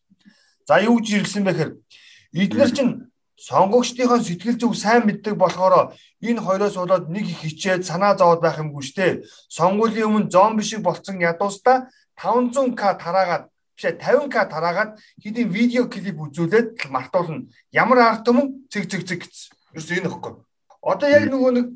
За 0.67 0.81
юу 0.81 0.97
жиргсэн 0.99 1.45
бэ 1.45 1.53
гэхээр 1.53 1.71
эдгээр 2.33 2.71
чинь 2.73 2.93
сонгогчдийнхоо 3.37 4.19
сэтгэл 4.25 4.57
зүг 4.57 4.73
сайн 4.73 5.05
мэддэг 5.05 5.37
болохоор 5.37 5.93
энэ 6.17 6.41
хоёроос 6.41 6.75
болоод 6.81 7.13
нэг 7.13 7.29
их 7.29 7.45
хичээд 7.45 7.85
санаа 7.85 8.17
зовоод 8.17 8.41
байх 8.41 8.57
юмгүй 8.57 8.81
штэ. 8.81 9.21
Сонгуулийн 9.53 10.09
өмнө 10.09 10.31
зомби 10.33 10.63
шиг 10.65 10.81
болцсон 10.81 11.21
ядуустаа 11.21 11.93
500к 12.17 12.81
тараагаад 12.97 13.52
бишээ 13.75 13.97
50к 13.97 14.35
тараагаад 14.49 14.91
хэдийн 15.23 15.49
видео 15.49 15.83
клип 15.89 16.17
үзүүлээд 16.19 16.89
мартуулна. 16.89 17.49
Ямар 17.71 17.99
арт 17.99 18.27
юм 18.27 18.67
цэг 18.69 18.89
цэг 18.89 19.03
цэг 19.07 19.19
гэсэн. 19.25 19.57
Юус 19.73 19.89
энэ 19.91 20.09
ихгүй. 20.09 20.33
Одоо 20.81 21.09
яг 21.09 21.25
нөгөө 21.31 21.51
нэг 21.57 21.67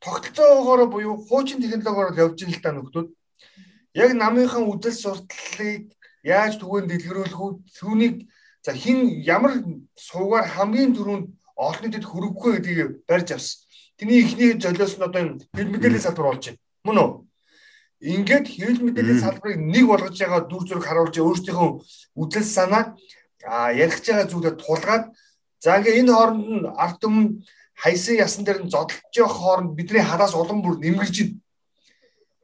тогтолцоогоор 0.00 0.86
буюу 0.86 1.16
хуучин 1.26 1.62
технологиор 1.62 2.14
явж 2.14 2.42
ин 2.42 2.52
л 2.54 2.62
та 2.62 2.70
нөхдүүд. 2.72 3.08
Яг 3.94 4.10
намынхан 4.14 4.66
үдэл 4.70 4.94
сурталыг 4.94 5.90
яаж 6.22 6.58
түгээн 6.58 6.86
дэлгэрүүлэх 6.88 7.38
үү? 7.38 7.52
Түүнийг 7.78 8.30
за 8.62 8.72
хин 8.72 9.22
ямар 9.26 9.58
суугаар 9.98 10.46
хамгийн 10.46 10.94
түрүүнд 10.94 11.26
олон 11.56 11.82
нийтэд 11.82 12.06
хүргэхгүй 12.06 12.52
гэдгийг 12.58 12.90
барьж 13.06 13.28
авсан. 13.34 13.66
Тэний 13.98 14.22
ихний 14.22 14.54
золиос 14.58 14.98
нь 14.98 15.06
одоо 15.06 15.22
хэл 15.54 15.70
мэдээллийн 15.70 16.02
салбар 16.02 16.34
болж 16.34 16.46
байна. 16.46 16.58
Мөн 16.86 16.98
үү? 16.98 17.10
Ингээд 18.02 18.46
хэвлэл 18.50 18.82
мэдээллийн 18.82 19.22
салбарыг 19.22 19.62
нэг 19.62 19.86
болгож 19.86 20.18
байгаа 20.18 20.42
дүр 20.50 20.66
зураг 20.66 20.84
харуулж 20.90 21.14
өөрсдийнхөө 21.22 21.70
үзэл 22.18 22.42
санаа 22.42 22.98
ярих 23.70 24.02
байгаа 24.02 24.26
зүйлээр 24.26 24.56
тулгаад 24.58 25.04
за 25.62 25.78
ингээ 25.78 26.02
энэ 26.02 26.10
хооронд 26.10 26.42
нь 26.50 26.66
ард 26.66 26.98
түмэн 26.98 27.46
хайсан 27.78 28.18
ясан 28.18 28.42
дээр 28.42 28.66
нь 28.66 28.72
зодолж 28.74 29.14
явах 29.14 29.38
хооронд 29.38 29.78
бидний 29.78 30.02
хараас 30.02 30.34
улам 30.34 30.66
бүр 30.66 30.82
нэмгэрж 30.82 31.16
байна. 31.22 31.38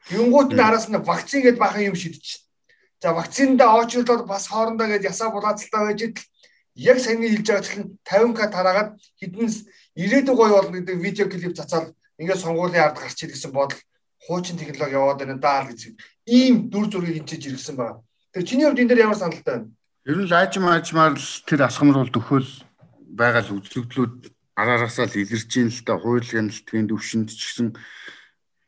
Тэнгуут 0.07 0.51
нь 0.55 0.63
араас 0.63 0.87
нь 0.87 1.03
вакцин 1.11 1.43
гэдээ 1.43 1.59
бахан 1.59 1.91
юм 1.91 1.99
шидэж. 1.99 2.47
За 3.03 3.11
вакциндаа 3.19 3.83
очрлоод 3.83 4.31
бас 4.31 4.47
хоорондоо 4.47 4.87
гэж 4.87 5.11
ясаа 5.11 5.35
булаацалтай 5.35 5.83
байж 5.91 6.01
идэл 6.07 6.27
яг 6.75 6.99
саяны 7.03 7.27
хэлж 7.35 7.47
байгаа 7.51 7.67
чинь 7.67 7.99
50к 8.07 8.41
тараагаад 8.55 8.91
хэдэн 9.19 9.47
ирээдүйн 10.03 10.39
гоё 10.39 10.55
болно 10.55 10.75
гэдэг 10.79 10.97
видео 11.03 11.27
клип 11.27 11.55
цацаад 11.59 11.95
ингээд 12.19 12.43
сонгуулийн 12.43 12.87
ард 12.87 12.99
гарч 13.03 13.19
ид 13.23 13.35
гэсэн 13.35 13.51
бодол 13.51 13.79
хуучин 14.27 14.59
технологи 14.59 14.99
яваад 14.99 15.19
байна 15.19 15.37
даа 15.39 15.67
гэж 15.69 15.95
ийм 16.27 16.69
дүр 16.73 16.91
зургийг 16.91 17.23
хинчиж 17.23 17.47
иргсэн 17.47 17.77
байна. 17.77 18.03
Тэр 18.33 18.43
чиний 18.43 18.67
хувьд 18.67 18.81
энэ 18.83 18.89
дээр 18.89 19.05
ямар 19.07 19.19
саналтай 19.19 19.55
байна? 19.55 19.71
Ер 20.09 20.19
нь 20.19 20.31
лаажим 20.31 20.65
аажмаар 20.69 21.15
л 21.17 21.31
тэр 21.49 21.61
асгамруул 21.69 22.11
төхөөл 22.13 22.51
байгаа 23.19 23.43
л 23.47 23.57
үзэгдлүүд 23.57 24.17
араараасаа 24.59 25.07
л 25.09 25.21
илэрч 25.23 25.53
ийн 25.57 25.71
л 25.71 25.81
та 25.87 25.97
хууль 25.97 26.27
гэнэлтгийн 26.27 26.91
төвшөнд 26.91 27.29
ч 27.33 27.41
гэсэн 27.41 27.69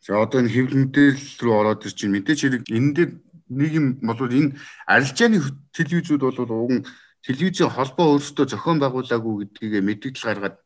за 0.04 0.16
одоо 0.16 0.40
энэ 0.40 0.54
хэвлэл 0.54 0.80
мэдээлэл 0.86 1.40
рүү 1.44 1.54
ороод 1.60 1.84
ирж 1.84 1.98
байна. 2.00 2.14
Мэдээч 2.16 2.40
хэрэг 2.40 2.64
энэ 2.70 2.90
дээр 2.96 3.10
нэг 3.50 3.70
юм 3.74 3.86
болвол 4.00 4.32
энэ 4.32 4.56
арилжааны 4.86 5.38
телевизүүд 5.76 6.22
бол 6.22 6.38
уг 6.40 6.72
нь 6.72 6.86
телевизийн 7.26 7.68
холбоо 7.68 8.16
өөрсдөө 8.16 8.46
зохион 8.48 8.78
байгуулаагүй 8.80 9.34
гэдгийг 9.44 9.84
мэдээлэл 9.84 10.24
гаргаад 10.24 10.56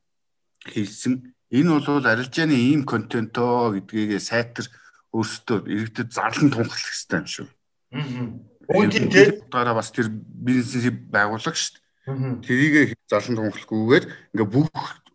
хийсэн 0.70 1.33
Энэ 1.54 1.78
бол 1.78 2.02
арилжааны 2.02 2.56
ийм 2.58 2.82
контентоо 2.82 3.78
гэдгийг 3.78 4.18
сайтар 4.18 4.66
өөрсдөө 5.14 5.58
иргэдэд 5.70 6.10
зарлан 6.10 6.50
тунхаглах 6.50 6.82
хэрэгтэй 6.82 7.18
юм 7.22 7.28
шүү. 7.30 7.46
Аа. 7.94 8.26
Үүний 8.74 9.38
дараа 9.52 9.74
бас 9.78 9.94
тэр 9.94 10.10
бизнесийг 10.10 11.06
байгуулах 11.14 11.54
шүү 11.54 11.78
дээ. 11.78 12.42
Тэрийг 12.42 12.98
зарлан 13.06 13.38
тунхаглахгүйгээр 13.38 14.04
ингээ 14.34 14.48
бүх 14.50 14.74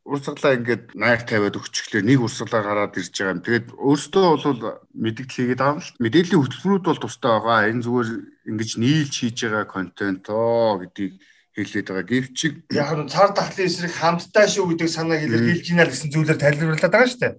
урсгалаа 0.10 0.58
ингээд 0.58 0.86
найр 0.98 1.22
тавиад 1.22 1.60
өгчихлээ 1.60 2.02
нэг 2.02 2.24
урсгалаа 2.26 2.64
гараад 2.66 2.98
ирж 2.98 3.14
байгаа 3.14 3.36
юм. 3.36 3.44
Тэгээд 3.46 3.68
өөртөө 3.78 4.26
бол 4.26 4.62
мэдээлэл 4.96 5.36
хийгээд 5.36 5.62
байгаа 5.62 5.76
юм 5.78 5.82
л. 5.86 5.94
Мэдээллийн 6.02 6.42
хөтөлбөрүүд 6.42 6.86
бол 6.90 7.04
тустай 7.04 7.32
байгаа. 7.36 7.70
Энэ 7.70 7.86
зүгээр 7.86 8.10
ингэж 8.50 8.72
нийлж 8.82 9.14
хийж 9.14 9.38
байгаа 9.46 9.66
контент 9.70 10.26
оо 10.34 10.82
гэдгийг 10.82 11.14
хэлээд 11.60 11.88
байгаа. 11.92 12.08
Гэвч 12.08 12.40
яг 12.72 12.90
нь 12.96 13.12
цар 13.12 13.30
тахлын 13.36 13.68
эсрэг 13.68 13.94
хамттай 13.96 14.48
шүү 14.48 14.66
гэдэг 14.72 14.90
санааг 14.90 15.24
илэрхийлж 15.28 15.66
гинэ 15.68 15.84
л 15.84 15.92
гэсэн 15.92 16.10
зүйлээр 16.14 16.40
тайлбарлаад 16.40 16.94
байгаа 16.94 17.10
шүү 17.12 17.22
дээ. 17.22 17.34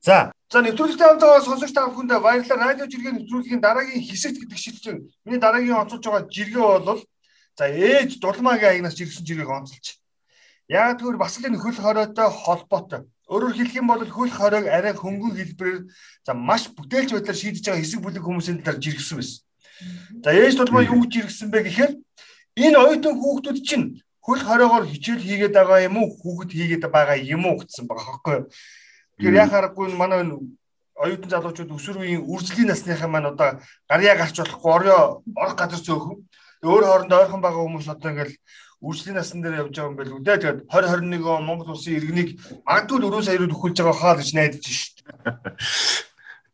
За. 0.00 0.32
За 0.48 0.58
нэвтрүүлэгтэй 0.64 1.08
хамтаа 1.08 1.44
сонсогч 1.44 1.72
та 1.76 1.88
бүхэнд 1.88 2.12
баярлалаа. 2.18 2.72
Радио 2.72 2.86
жиргээ 2.88 3.12
нэвтрүүлгийн 3.16 3.60
дараагийн 3.60 4.02
хэсэгт 4.04 4.38
гэдэг 4.40 4.58
шийдвэр. 4.58 4.96
Миний 5.24 5.40
дараагийн 5.40 5.80
онцолж 5.80 6.04
байгаа 6.04 6.28
жиргээ 6.28 6.64
бол 6.84 7.00
за 7.58 7.64
ээж 7.68 8.18
дулмаагийн 8.18 8.70
аягнаас 8.84 8.96
жиргсэн 8.98 9.26
жиргээг 9.26 9.50
онцолж. 9.50 10.00
Яг 10.68 10.98
тэгвэл 10.98 11.20
бас 11.20 11.38
л 11.38 11.46
энэ 11.46 11.60
хөл 11.60 11.76
хоройтой 11.76 12.28
холбоотой. 12.30 13.02
Өөрөөр 13.28 13.56
хэлэх 13.56 13.80
юм 13.80 13.88
бол 13.88 14.04
хөл 14.04 14.32
хоройг 14.32 14.68
арай 14.68 14.92
хөнгөн 14.92 15.32
хэлбэрээр 15.36 15.80
за 16.24 16.32
маш 16.32 16.68
бүтээлч 16.76 17.12
байдлаар 17.12 17.40
шийдэж 17.40 17.64
байгаа 17.64 17.80
хэсэг 17.80 18.00
бүлэг 18.04 18.24
хүмүүсийн 18.24 18.60
талаар 18.60 18.80
жиргсэн 18.80 19.16
байсан. 19.16 19.40
За 20.24 20.30
ээж 20.32 20.54
дулмаа 20.60 20.84
юу 20.84 21.04
гэж 21.04 21.10
жиргсэн 21.24 21.48
бэ 21.48 21.64
гэхээр 21.64 21.92
Энэ 22.54 22.78
оюутан 22.78 23.14
хүүхдүүд 23.18 23.58
чинь 23.66 23.86
хөл 24.22 24.40
хориогоор 24.40 24.86
хичээл 24.86 25.26
хийгээд 25.26 25.54
байгаа 25.58 25.84
юм 25.90 25.96
уу 25.98 26.08
хүүхэд 26.14 26.50
хийгээд 26.54 26.84
байгаа 26.86 27.18
юм 27.18 27.44
уу 27.50 27.58
гэсэн 27.60 27.84
байгаа 27.90 28.04
хөөхгүй. 28.06 28.38
Тэгэхээр 29.18 29.40
яхаарахгүй 29.42 29.86
манай 29.98 30.22
оюутан 30.94 31.30
залуучууд 31.30 31.74
өсвөр 31.74 31.98
үеийн 32.06 32.22
үржлийн 32.22 32.70
насныхаа 32.70 33.10
маань 33.10 33.30
одоо 33.34 33.58
гарьяа 33.90 34.16
гарч 34.16 34.38
болохгүй 34.38 34.70
орё 34.70 34.96
орох 35.34 35.56
газар 35.58 35.82
цөөхөн. 35.82 36.18
Өөр 36.62 36.84
хоорондоо 36.86 37.18
ойрхон 37.20 37.42
байгаа 37.42 37.62
хүмүүс 37.66 37.90
одоо 37.90 38.10
ингээл 38.14 38.38
үржлийн 38.80 39.16
насн 39.18 39.42
дээр 39.42 39.66
явж 39.66 39.74
байгаа 39.74 39.90
юм 39.90 39.98
байл 39.98 40.14
үү. 40.14 40.22
Тэгээд 40.22 40.58
2021 40.70 41.26
он 41.26 41.44
Монгол 41.44 41.74
улсын 41.74 41.98
иргэнийг 41.98 42.38
магадгүй 42.62 42.98
4 43.02 43.26
сая 43.26 43.38
руу 43.42 43.50
төхүүлж 43.50 43.76
байгаа 43.82 43.98
хаа 43.98 44.14
гэж 44.22 44.28
найдаж 44.38 44.64
шít. 44.64 44.96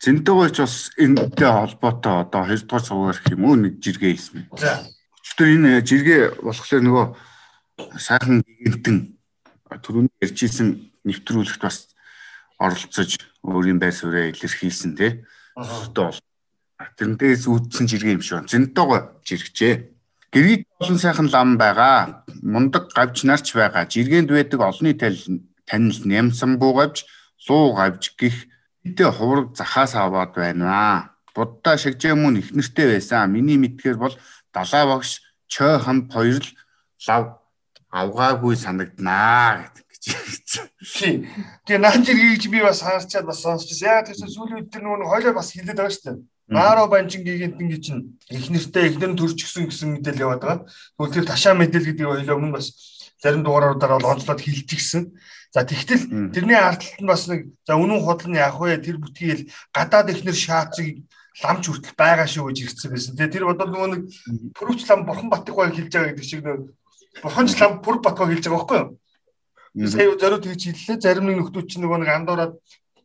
Зэнтэйгооч 0.00 0.56
бас 0.64 0.74
энэтэй 0.96 1.50
холбоотой 1.52 2.14
одоо 2.24 2.42
2 2.48 2.64
дугаар 2.64 2.84
цугаар 2.88 3.18
гэх 3.20 3.34
юм 3.36 3.44
уу 3.44 3.56
нэг 3.60 3.78
жиргээ 3.84 4.16
хийсэн. 4.16 4.48
За 4.56 4.88
Өчтөр 5.30 5.46
энэ 5.46 5.86
жиргээ 5.86 6.42
болохоор 6.42 6.82
нөгөө 6.82 7.06
сайхан 8.02 8.42
гигэнтэн 8.42 8.96
түрүүний 9.78 10.10
ярьжсэн 10.18 10.90
нэвтрүүлэгт 11.06 11.62
бас 11.62 11.94
оролцож 12.58 13.14
өөрийн 13.46 13.78
байр 13.78 13.94
сууриа 13.94 14.34
илэрхийлсэн 14.34 14.98
тий. 14.98 15.22
Бол 15.54 16.18
тэрнээс 16.98 17.46
үүдсэн 17.46 17.86
жиргээ 17.86 18.18
юм 18.18 18.26
шиг 18.26 18.42
байна. 18.42 18.50
Зэнтэйгоо 18.50 18.98
жиргчээ. 19.22 19.74
Гэргий 20.34 20.66
олон 20.82 20.98
сайхан 20.98 21.30
лам 21.30 21.54
байгаа. 21.54 22.26
Мундаг 22.42 22.90
гавж 22.90 23.22
нарч 23.22 23.54
байгаа. 23.54 23.86
Жиргээнд 23.86 24.34
байдаг 24.34 24.60
олонний 24.66 24.98
танил 24.98 26.00
нямсан 26.10 26.58
буугавж 26.58 27.06
луу 27.46 27.78
гавж 27.78 28.18
гих 28.18 28.50
хэдэ 28.82 29.14
хувраг 29.14 29.54
захаас 29.54 29.94
аваад 29.94 30.34
байна. 30.34 31.14
Буддаа 31.34 31.76
шигжээ 31.78 32.14
мөн 32.14 32.40
их 32.42 32.50
нэртэй 32.50 32.98
байсан. 32.98 33.30
Миний 33.30 33.58
мэдгээр 33.58 33.98
бол 33.98 34.14
далай 34.52 34.84
багш 34.86 35.22
чой 35.46 35.78
хамт 35.78 36.12
хоёр 36.12 36.42
л 36.42 36.50
лав 37.06 37.24
авгаагүй 37.90 38.54
санагданаа 38.56 39.70
гэдэг 39.70 39.86
гэж. 39.90 40.50
Тэгээ 41.66 41.78
наан 41.82 42.02
жиргийгч 42.06 42.48
би 42.48 42.62
бас 42.62 42.82
хаарчаад 42.82 43.26
бас 43.26 43.42
сонсчихсан. 43.42 43.88
Яг 43.90 44.06
тийм 44.06 44.30
сүүлийн 44.30 44.58
үед 44.62 44.70
тэр 44.70 44.82
нөгөө 44.86 45.10
хойлоо 45.10 45.34
бас 45.34 45.50
хилээд 45.54 45.78
байгаа 45.78 45.94
шүү 45.94 46.06
дээ. 46.06 46.18
Нааро 46.50 46.86
банчин 46.90 47.22
гигэнт 47.22 47.62
ингэ 47.62 47.78
чинь 47.78 48.18
их 48.30 48.50
нэртэй 48.50 48.90
эхнэр 48.90 49.14
нь 49.14 49.18
төрчихсөн 49.18 49.70
гэсэн 49.70 49.88
мэдээлэл 49.94 50.24
яваад 50.26 50.42
байгаа. 50.42 50.58
Тэгвэл 50.98 51.14
тэр 51.14 51.26
ташаа 51.30 51.54
мэдээлэл 51.54 51.90
гэдэг 51.94 52.06
хойлоо 52.10 52.36
өмнө 52.38 52.58
бас 52.58 52.66
зарим 53.22 53.46
дугааруудаараа 53.46 53.98
бол 54.02 54.12
онцлоод 54.18 54.40
хилчихсэн. 54.42 55.14
За 55.54 55.62
тэгтэл 55.62 56.30
тэрний 56.34 56.58
ард 56.58 56.82
талд 56.82 57.02
нь 57.02 57.10
бас 57.10 57.26
нэг 57.30 57.54
за 57.66 57.78
үнэн 57.78 58.02
худал 58.02 58.30
нь 58.30 58.38
яах 58.38 58.58
вэ? 58.58 58.82
Тэр 58.82 58.98
бүтгийг 58.98 59.50
гадаад 59.70 60.10
эхнэр 60.10 60.34
шаацыг 60.34 61.06
ламч 61.38 61.64
хүртэл 61.70 61.94
байгаа 61.94 62.26
шүү 62.26 62.50
гэж 62.50 62.58
ирсэн 62.66 62.90
байсан. 62.90 63.14
Тэгээ 63.14 63.34
тэр 63.38 63.44
бодвол 63.46 63.70
нөгөө 63.70 63.90
нэг 63.94 64.02
пүрвч 64.58 64.80
лам 64.90 65.06
бурхан 65.06 65.30
батг 65.30 65.54
байг 65.54 65.74
хэлж 65.78 65.92
байгаа 65.94 66.10
гэдэг 66.10 66.26
шиг 66.26 66.42
нөгөө 66.42 66.66
бурханч 67.22 67.50
лам 67.60 67.72
пүр 67.80 68.02
батг 68.02 68.18
байг 68.18 68.30
хэлж 68.34 68.46
байгаа 68.50 68.58
байхгүй 68.58 68.78
юу? 68.82 68.90
Сая 69.86 70.18
зориуд 70.18 70.44
гэж 70.50 70.62
хэллээ. 70.66 70.98
Зарим 70.98 71.26
нэг 71.30 71.38
нөхдүүд 71.38 71.66
чинь 71.70 71.82
нөгөө 71.86 71.98
нэг 72.02 72.10
андуураад 72.10 72.54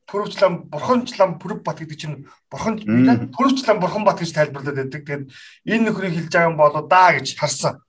пүрвч 0.10 0.34
лам 0.41 0.53
бурханч 0.70 1.13
лам 1.22 1.38
пүр 1.38 1.62
бат 1.62 1.77
гэдэг 1.82 1.98
чинь 1.98 2.25
бурхан 2.50 2.82
пүрвч 3.29 3.62
лам 3.70 3.77
бурхан 3.77 4.03
бат 4.05 4.17
гэж 4.22 4.34
тайлбарлаад 4.34 4.77
байдаг. 4.82 5.01
Тэгээд 5.05 5.24
энэ 5.70 5.84
нөхрийг 5.86 6.17
хэлж 6.17 6.32
байгаа 6.34 6.50
юм 6.50 6.58
болоо 6.58 6.82
да 6.89 7.13
гэж 7.13 7.38
харсан. 7.38 7.82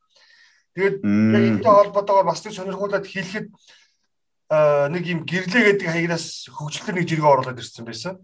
Тэгээд 0.76 1.00
энэтэй 1.00 1.72
холбоотойгоор 1.72 2.28
бас 2.28 2.44
нэг 2.44 2.52
сонирхуулаад 2.52 3.06
хэлэхэд 3.08 3.48
нэг 4.92 5.04
юм 5.08 5.20
гэрлээ 5.24 5.62
гэдэг 5.72 5.88
хаягнаас 5.88 6.52
хөгжлөлтөр 6.52 6.94
нэг 7.00 7.08
жиргээ 7.08 7.32
оруулаад 7.32 7.60
ирсэн 7.64 7.84
байсан. 7.88 8.14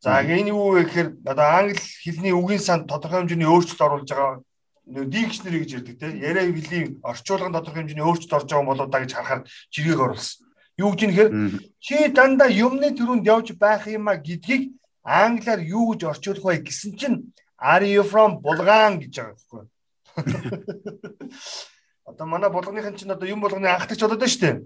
За 0.00 0.22
энэ 0.24 0.48
юу 0.48 0.72
вэ 0.72 0.84
гэхээр 0.88 1.08
одоо 1.28 1.46
англи 1.60 1.76
хэлний 1.76 2.32
үгийн 2.32 2.60
санд 2.64 2.88
тодорхой 2.88 3.20
хэмжээний 3.20 3.44
өөрчлөлт 3.44 3.84
оруулж 3.84 4.08
байгаа 4.08 4.40
дикшнери 4.88 5.60
гэж 5.60 5.70
ярьдаг 5.76 5.96
тийм 6.00 6.16
яриа 6.24 6.48
хэлний 6.48 6.96
орчуулгын 7.04 7.52
тодорхой 7.52 7.84
хэмжээний 7.84 8.06
өөрчлөлт 8.08 8.32
орж 8.32 8.48
байгаа 8.48 8.70
болоо 8.70 8.86
да 8.88 8.98
гэж 9.04 9.12
харахаар 9.12 9.44
жиргэг 9.68 10.00
оруулсан. 10.00 10.48
Юу 10.80 10.90
гэж 10.96 11.00
нэхэр 11.04 11.28
чи 11.84 12.08
дандаа 12.16 12.48
юмны 12.48 12.96
төрөнд 12.96 13.28
явж 13.28 13.52
байх 13.60 13.84
юм 13.92 14.08
а 14.08 14.16
гэдгийг 14.16 14.72
англиар 15.04 15.60
юу 15.60 15.92
гэж 15.92 16.00
орчуулах 16.08 16.44
вэ 16.48 16.64
гэсэн 16.64 16.96
чинь 16.96 17.18
Are 17.60 17.84
you 17.84 18.02
from 18.02 18.40
Булган 18.40 19.04
гэж 19.04 19.20
байгаа 19.20 19.36
байхгүй. 19.36 19.64
Одоо 22.08 22.26
манай 22.26 22.48
булганыхан 22.48 22.96
чинь 22.96 23.12
одоо 23.12 23.28
юм 23.28 23.44
болгоны 23.44 23.68
анхдагч 23.68 24.00
болоод 24.00 24.16
байна 24.16 24.32
шүү 24.32 24.40
дээ. 24.40 24.56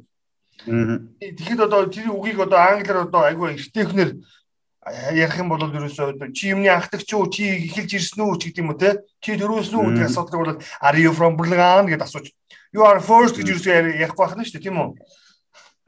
Тэгэхэд 1.34 1.60
одоо 1.66 1.90
тэр 1.90 2.14
үгийг 2.14 2.38
одоо 2.38 2.62
англиар 2.62 3.02
одоо 3.02 3.26
айгүй 3.26 3.58
эртэйхнэр 3.58 4.14
ярих 5.16 5.38
юм 5.40 5.48
бол 5.48 5.64
ерөөсөө 5.64 6.32
чи 6.36 6.52
юмны 6.52 6.68
анхдагч 6.68 7.10
уу 7.16 7.30
чи 7.32 7.68
эхэлж 7.68 7.90
ирсэн 7.96 8.20
үү 8.24 8.36
ч 8.36 8.52
гэдэг 8.52 8.62
юм 8.62 8.70
уу 8.72 8.78
те? 8.78 9.00
Чи 9.24 9.36
дөрөвсөн 9.40 9.80
үү 9.80 9.86
гэдэг 9.96 10.08
асуудал 10.12 10.40
бол 10.44 10.60
are 10.60 10.98
you 11.00 11.12
from 11.12 11.36
Bulgaria? 11.40 11.80
гэдэг 11.84 12.04
асууж 12.04 12.28
you 12.74 12.84
are 12.84 13.00
first 13.00 13.36
гэж 13.40 13.48
ерөөсөө 13.48 13.96
ярихгүй 14.00 14.24
байна 14.28 14.44
шүү 14.44 14.56
дээ 14.60 14.64
тийм 14.68 14.76
үү? 14.80 14.90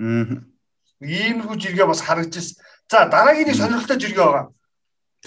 Аа 0.00 0.56
иймэрхүү 1.00 1.56
жиргээ 1.60 1.86
бас 1.86 2.00
харагдчихсэн. 2.00 2.56
За 2.88 3.04
дараагийн 3.10 3.48
нэг 3.52 3.56
сонирхолтой 3.56 4.00
жиргээ 4.00 4.24
байгаа. 4.24 4.46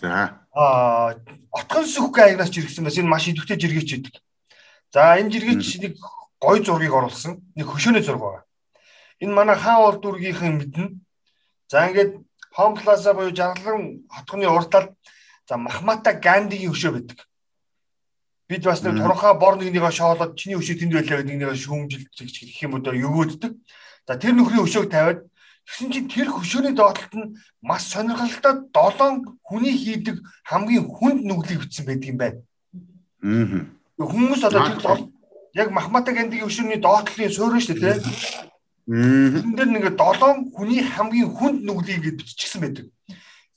За. 0.01 0.41
Аа 0.53 1.13
отхон 1.53 1.85
сүхгэй 1.85 2.33
аягнаас 2.33 2.49
жиргсэн 2.49 2.85
бас 2.85 2.97
энэ 2.97 3.09
маш 3.09 3.29
идэвхтэй 3.29 3.57
жиргээч 3.59 3.89
гэдэг 3.93 4.15
за 4.93 5.21
энэ 5.21 5.29
жиргээч 5.29 5.61
нэг 5.85 5.93
гой 6.41 6.65
зургийг 6.65 6.93
оруулсан. 6.93 7.37
Нэг 7.53 7.67
хөшөөний 7.69 8.01
зураг 8.01 8.21
байгаа. 8.21 8.43
Энэ 9.21 9.33
манай 9.33 9.57
хаан 9.57 9.85
уул 9.85 9.97
дүүргийнхэн 10.01 10.57
мэднэ. 10.57 10.85
За 11.69 11.85
ингээд 11.85 12.17
Home 12.57 12.75
Plaza 12.81 13.13
буюу 13.13 13.35
Жаргалан 13.35 14.05
хотгоны 14.09 14.47
урд 14.47 14.69
талд 14.69 14.91
за 15.47 15.57
Махмата 15.57 16.13
Гандигийн 16.13 16.71
хөшөө 16.71 16.91
байдаг. 16.97 17.27
Бид 18.49 18.63
бас 18.65 18.81
нэг 18.81 18.97
туранхаа 18.97 19.33
бор 19.33 19.57
нэгнийгээ 19.57 19.91
шоолоод 19.91 20.37
чиний 20.37 20.57
хөшөө 20.57 20.79
тэнд 20.79 20.93
байлаа 20.93 21.17
гэдэг 21.21 21.29
нэгнийгээ 21.29 21.63
шүүмжилж 21.63 22.17
гэх 22.17 22.63
юм 22.65 22.81
одоо 22.81 22.93
өгөөддөг. 22.93 23.53
За 24.07 24.17
тэр 24.17 24.33
нөхрийн 24.33 24.65
хөшөөг 24.65 24.89
тавиад 24.89 25.29
Тэгсэн 25.69 25.91
чинь 25.93 26.09
тэр 26.09 26.33
хөшөөний 26.33 26.73
доотлолт 26.73 27.13
нь 27.13 27.37
маш 27.61 27.85
сонирхолтой 27.93 28.65
7 28.73 29.21
хүний 29.45 29.77
хийдэг 29.77 30.17
хамгийн 30.49 30.89
хүнд 30.89 31.21
нүглийг 31.29 31.61
бичсэн 31.61 31.85
байдаг 31.85 32.09
юм 32.09 32.17
байна. 32.17 32.41
Аа. 33.21 33.69
Хүмүүс 34.01 34.41
одоо 34.49 34.65
тэр 34.65 35.05
яг 35.53 35.69
Махмата 35.69 36.09
Гандигийн 36.09 36.49
хөшөөний 36.49 36.81
доотлолын 36.81 37.29
суурь 37.29 37.61
шүү 37.61 37.77
дээ. 37.77 38.48
Тэрэн 38.89 39.53
дээр 39.53 39.69
нэг 39.69 39.85
7 39.93 40.49
хүний 40.49 40.81
хамгийн 40.81 41.29
хүнд 41.29 41.61
нүглийг 41.61 42.01
гэж 42.01 42.15
биччихсэн 42.25 42.61
байдаг. 42.65 42.85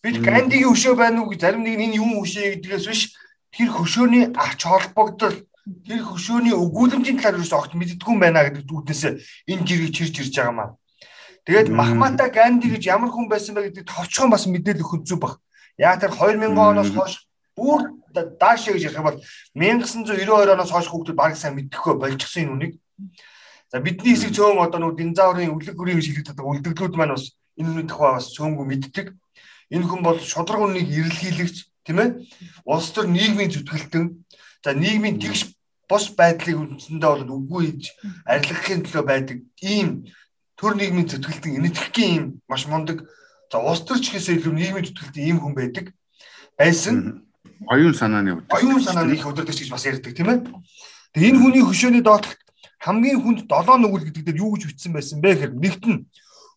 Бид 0.04 0.20
Гандигийн 0.20 0.68
хөшөө 0.68 0.92
байна 0.92 1.24
уу 1.24 1.32
зарим 1.32 1.64
нэг 1.64 1.80
энэ 1.80 1.96
юм 1.96 2.20
хөшөө 2.20 2.60
гэдгээс 2.60 2.84
биш 2.84 3.16
тэр 3.48 3.72
хөшөөний 3.72 4.36
ач 4.36 4.60
холбогдол 4.60 5.40
тэр 5.88 6.02
хөшөөний 6.04 6.52
өгүүлэмжийн 6.52 7.16
талаар 7.16 7.40
юус 7.40 7.52
огт 7.56 7.72
мэддэггүй 7.72 8.16
байна 8.20 8.44
гэдэг 8.44 8.68
зүгтээс 8.68 9.02
энэ 9.48 9.64
жирийг 9.64 9.96
чирж 9.96 10.20
ирж 10.20 10.36
байгаа 10.36 10.52
маа. 10.52 10.70
Тэгээд 11.48 11.68
Махмата 11.72 12.28
Ганди 12.28 12.68
гэж 12.68 12.82
ямар 12.92 13.08
хүн 13.08 13.32
байсан 13.32 13.56
бэ 13.56 13.72
гэдэг 13.72 13.88
товчхон 13.88 14.28
бас 14.28 14.44
мэдээлэл 14.44 14.84
өгөх 14.84 15.08
зүг 15.08 15.20
баг. 15.22 15.40
Яа 15.80 15.96
тэр 15.96 16.12
2000 16.12 16.52
оноос 16.52 16.92
хойш 16.92 17.24
бүр 17.56 17.88
дааш 18.12 18.68
гэж 18.68 18.84
ярих 18.84 19.00
бол 19.00 19.16
1992 19.56 20.28
оноос 20.28 20.70
хойш 20.70 20.92
хүүхдүүд 20.92 21.16
баг 21.16 21.40
сайн 21.40 21.56
мэддэхгүй 21.56 21.94
болчихсон 21.96 22.42
энэ 22.42 22.52
үнийг. 22.52 22.72
За 23.72 23.80
бидний 23.80 24.12
хэсэг 24.12 24.36
цөөн 24.36 24.60
одоо 24.60 24.84
нөгөө 24.84 25.00
динзаврын 25.00 25.56
үлэг 25.56 25.72
гүрийн 25.72 25.96
гэж 25.96 26.12
хэлдэг 26.12 26.44
үлдэгдлүүд 26.44 26.92
маань 26.92 27.16
бас 27.16 27.32
энэ 27.56 27.68
хүний 27.72 27.88
тухай 27.88 28.12
бас 28.20 28.28
цөөнгөө 28.36 28.66
мэддэг. 28.68 29.06
Энэ 29.72 29.88
хүн 29.88 30.04
бол 30.04 30.20
шудраг 30.20 30.60
үннийг 30.60 30.92
эрэлхийлэгч 30.92 31.56
тийм 31.80 31.98
ээ. 32.04 32.10
Улс 32.68 32.92
төр 32.92 33.08
нийгмийн 33.08 33.48
зүтгэлтэн. 33.48 34.28
За 34.60 34.76
нийгмийн 34.76 35.16
тэгш 35.16 35.56
бус 35.88 36.12
байдлыг 36.12 36.76
үндсэндээ 36.76 37.10
бол 37.16 37.48
үгүй 37.48 37.72
хийж 37.72 37.96
арилгахын 38.28 38.84
төлөө 38.84 39.04
байдаг 39.08 39.38
ийм 39.64 40.04
төр 40.60 40.76
нийгмийн 40.76 41.08
зүтгэлтэн 41.08 41.56
энэтхэгийн 41.64 42.12
ийм 42.12 42.24
маш 42.52 42.68
мундаг 42.68 43.08
за 43.48 43.56
улс 43.56 43.88
төрч 43.88 44.12
гэхээсээ 44.12 44.36
илүү 44.36 44.52
нийгмийн 44.52 44.84
зүтгэлтэн 44.92 45.24
ийм 45.24 45.40
хүн 45.40 45.56
байдаг. 45.56 45.96
Байсан. 46.60 47.24
Оюун 47.72 47.96
санааны 47.96 48.36
өдөр. 48.36 48.52
Оюун 48.52 48.84
санааны 48.84 49.16
их 49.16 49.24
өдөртөгч 49.24 49.64
гэж 49.64 49.70
бас 49.72 49.88
ярьдаг 49.88 50.12
тийм 50.12 50.28
ээ. 50.28 50.44
Тэгээ 51.16 51.30
энэ 51.32 51.40
хүний 51.40 51.64
хөшөөний 51.64 52.04
доотлолт 52.04 52.40
хамгийн 52.82 53.22
хүнд 53.22 53.40
7 53.46 53.78
нүгэл 53.78 54.06
гэдэг 54.10 54.24
дээр 54.26 54.42
юу 54.42 54.58
гэж 54.58 54.62
бичсэн 54.66 54.92
байсан 54.92 55.22
бэ 55.22 55.30
гэхээр 55.38 55.54
нэгт 55.54 55.84
нь 55.86 56.02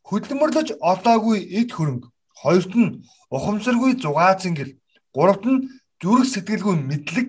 хөдөлмөрлөж 0.10 0.82
олоогүй 0.82 1.38
эд 1.54 1.70
хөрөнгө, 1.70 2.10
хоёрт 2.42 2.74
нь 2.74 3.06
ухамсаргүй 3.30 4.02
зугаа 4.02 4.34
цэнгэл, 4.42 4.74
гуравт 5.14 5.46
нь 5.46 5.70
зүрх 6.02 6.26
сэтгэлгүй 6.26 6.76
мэдлэг, 6.82 7.28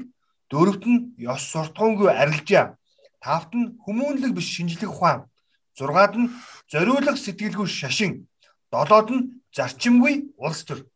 дөрөвт 0.48 0.84
нь 0.88 1.12
ёс 1.20 1.44
суртахуунгүй 1.52 2.08
арилжаа, 2.08 2.80
тавт 3.20 3.52
нь 3.52 3.76
хүмүүнлэг 3.84 4.32
биш 4.32 4.48
шинжлэх 4.48 4.92
ухаан, 4.92 5.28
зургаад 5.76 6.16
нь 6.16 6.32
зориулах 6.72 7.20
сэтгэлгүй 7.20 7.68
шашин, 7.68 8.28
долоод 8.72 9.08
нь 9.12 9.44
зарчимгүй 9.52 10.32
улс 10.40 10.64
төр. 10.64 10.88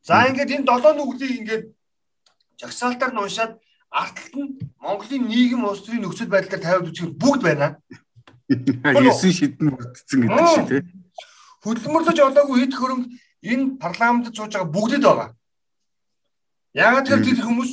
За 0.00 0.24
ингээд 0.28 0.56
энэ 0.56 0.68
7 0.68 0.96
нүглийг 0.96 1.32
ингээд 1.40 1.64
жагсаалтаар 2.60 3.12
нь 3.12 3.22
уншаад 3.24 3.52
арталт 3.94 4.34
нь 4.34 4.50
Монголын 4.82 5.24
нийгэм 5.30 5.62
улс 5.64 5.86
төрийн 5.86 6.02
нөхцөл 6.02 6.34
байдлаар 6.34 6.62
тавиад 6.62 6.90
үзэх 6.90 7.14
бүгд 7.14 7.42
байна. 7.46 7.78
Ясын 8.50 9.32
шидэн 9.32 9.70
бүрдсэн 9.70 10.18
гэдэг 10.26 10.48
шиг 10.50 10.66
тий. 10.68 10.82
Хөдөлмөрлөж 11.62 12.18
олоогүй 12.18 12.58
хэд 12.66 12.74
хөрөнгө 12.74 13.08
энэ 13.54 13.64
парламентд 13.78 14.34
сууж 14.34 14.52
байгаа 14.52 14.74
бүгдэд 14.74 15.02
байгаа. 15.06 15.30
Яагаад 16.74 17.06
гэвэл 17.06 17.28
тэр 17.30 17.46
хүмүүс 17.46 17.70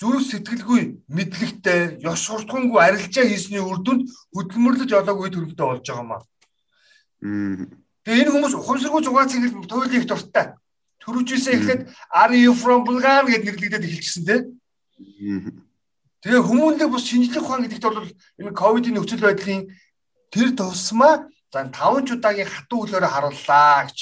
зүрх 0.00 0.24
сэтгэлгүй 0.26 0.80
мэдлэгтэй, 1.06 2.02
ёс 2.02 2.20
суртахуунгүй 2.26 2.80
арилжаа 2.82 3.24
хийсний 3.30 3.62
үр 3.62 3.78
дүнд 3.84 4.10
хөдөлмөрлөж 4.34 4.90
олоогүй 4.90 5.24
хэд 5.30 5.36
хөрөнгөтэй 5.38 5.66
болж 5.70 5.86
байгаа 5.86 6.06
маа. 6.10 6.22
Тэгээ 7.20 8.20
энэ 8.26 8.32
хүмүүс 8.32 8.54
ухамсаргүй 8.58 9.02
зугаа 9.04 9.28
цэнгэл 9.30 9.70
туйлын 9.70 10.00
их 10.02 10.08
дуртай. 10.08 10.56
Төрүүжээсээ 11.04 11.54
эхлээд 11.56 11.82
are 12.12 12.34
you 12.36 12.52
from 12.56 12.84
Bulgaria 12.84 13.28
гэд 13.28 13.44
нэрлэгдээд 13.44 13.86
эхэлчихсэн 13.86 14.24
тий. 14.24 14.40
Тэгээ 16.20 16.42
хүмүүнлэг 16.44 16.88
бус 16.92 17.04
шинжлэх 17.08 17.44
ухаан 17.44 17.64
гэдэгт 17.64 17.84
бол 17.84 18.04
энэ 18.04 18.52
ковидын 18.52 18.94
нөхцөл 19.00 19.24
байдлын 19.24 19.72
тэр 20.28 20.52
тусмаа 20.52 21.26
за 21.48 21.64
5 21.64 22.20
удаагийн 22.20 22.46
хатуу 22.46 22.84
хөлөөрөө 22.84 23.08
харууллаа 23.08 23.88
гэж. 23.88 23.98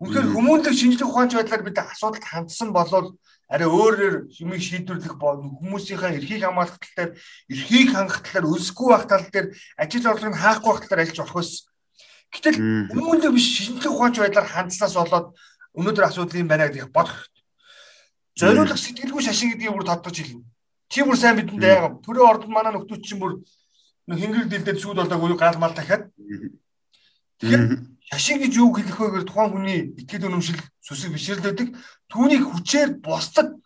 Үнэхээр 0.00 0.28
хүмүүнлэг 0.32 0.74
шинжлэх 0.74 1.08
ухаанч 1.12 1.36
байдлаар 1.36 1.62
бид 1.62 1.76
асуудалд 1.76 2.24
хандсан 2.24 2.72
болвол 2.72 3.20
арай 3.52 3.68
өөрөөр 3.68 4.16
юмыг 4.40 4.62
шийдвэрлэх 4.64 5.14
хүмүүсийнхээ 5.20 6.16
эрхийг 6.16 6.42
хамгаалах 6.46 6.78
тал 6.80 6.94
дээр 6.96 7.10
эрхийг 7.52 7.88
хангах 7.92 8.20
талаар 8.24 8.46
өсөхгүй 8.56 8.88
байх 8.88 9.04
тал 9.10 9.26
дээр 9.28 9.46
ажил 9.76 10.06
орлогыг 10.08 10.38
хаахгүй 10.40 10.70
байх 10.72 10.82
талаар 10.86 11.04
альж 11.04 11.18
болох 11.18 11.36
байсан. 11.36 11.66
Гэтэл 12.30 12.58
хүмүүнлэг 12.94 13.32
биш 13.34 13.46
шинжлэх 13.58 13.92
ухаанч 13.92 14.16
байдлаар 14.22 14.48
хандсанаас 14.48 14.94
болоод 14.96 15.26
өнөөдөр 15.74 16.04
асуудал 16.06 16.40
юм 16.40 16.48
байна 16.48 16.70
гэдэг 16.70 16.94
бодох 16.94 17.26
Зориулах 18.40 18.80
сэтгэлгүй 18.80 19.22
шашин 19.22 19.52
гэдгийг 19.52 19.74
бүр 19.76 19.84
тодтогч 19.84 20.16
хэлнэ. 20.24 20.44
Чи 20.88 21.04
бүр 21.04 21.16
сайн 21.20 21.36
бидэнд 21.36 21.60
яагаад 21.60 22.00
төрөө 22.00 22.24
ордон 22.24 22.52
манай 22.56 22.72
нөхдүүд 22.72 23.04
чинь 23.04 23.20
бүр 23.20 23.44
хингэр 24.08 24.48
дэлдээд 24.48 24.80
сүд 24.80 24.96
болоогүй 24.96 25.36
гаалмал 25.36 25.76
дахиад. 25.76 26.08
Тэгэхээр 27.38 27.64
шашин 28.08 28.40
гэж 28.40 28.52
юу 28.56 28.72
хэлэх 28.72 28.96
вэ 28.96 29.06
гэхээр 29.06 29.28
тухайн 29.28 29.50
хүний 29.52 29.78
итгэл 30.00 30.32
үнэмшил 30.32 30.58
сүсэг 30.80 31.12
бишэрлэдэг 31.14 31.68
түүнийг 32.08 32.42
хүчээр 32.48 32.90
бусдад 33.04 33.60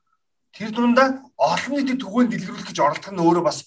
тэр 0.52 0.70
дундаа 0.74 1.22
олон 1.38 1.72
нийтэд 1.78 2.02
түгээн 2.02 2.28
дэлгэрүүлэх 2.34 2.68
гэж 2.68 2.78
оролдох 2.82 3.12
нь 3.14 3.22
өөрөө 3.24 3.44
бас 3.46 3.64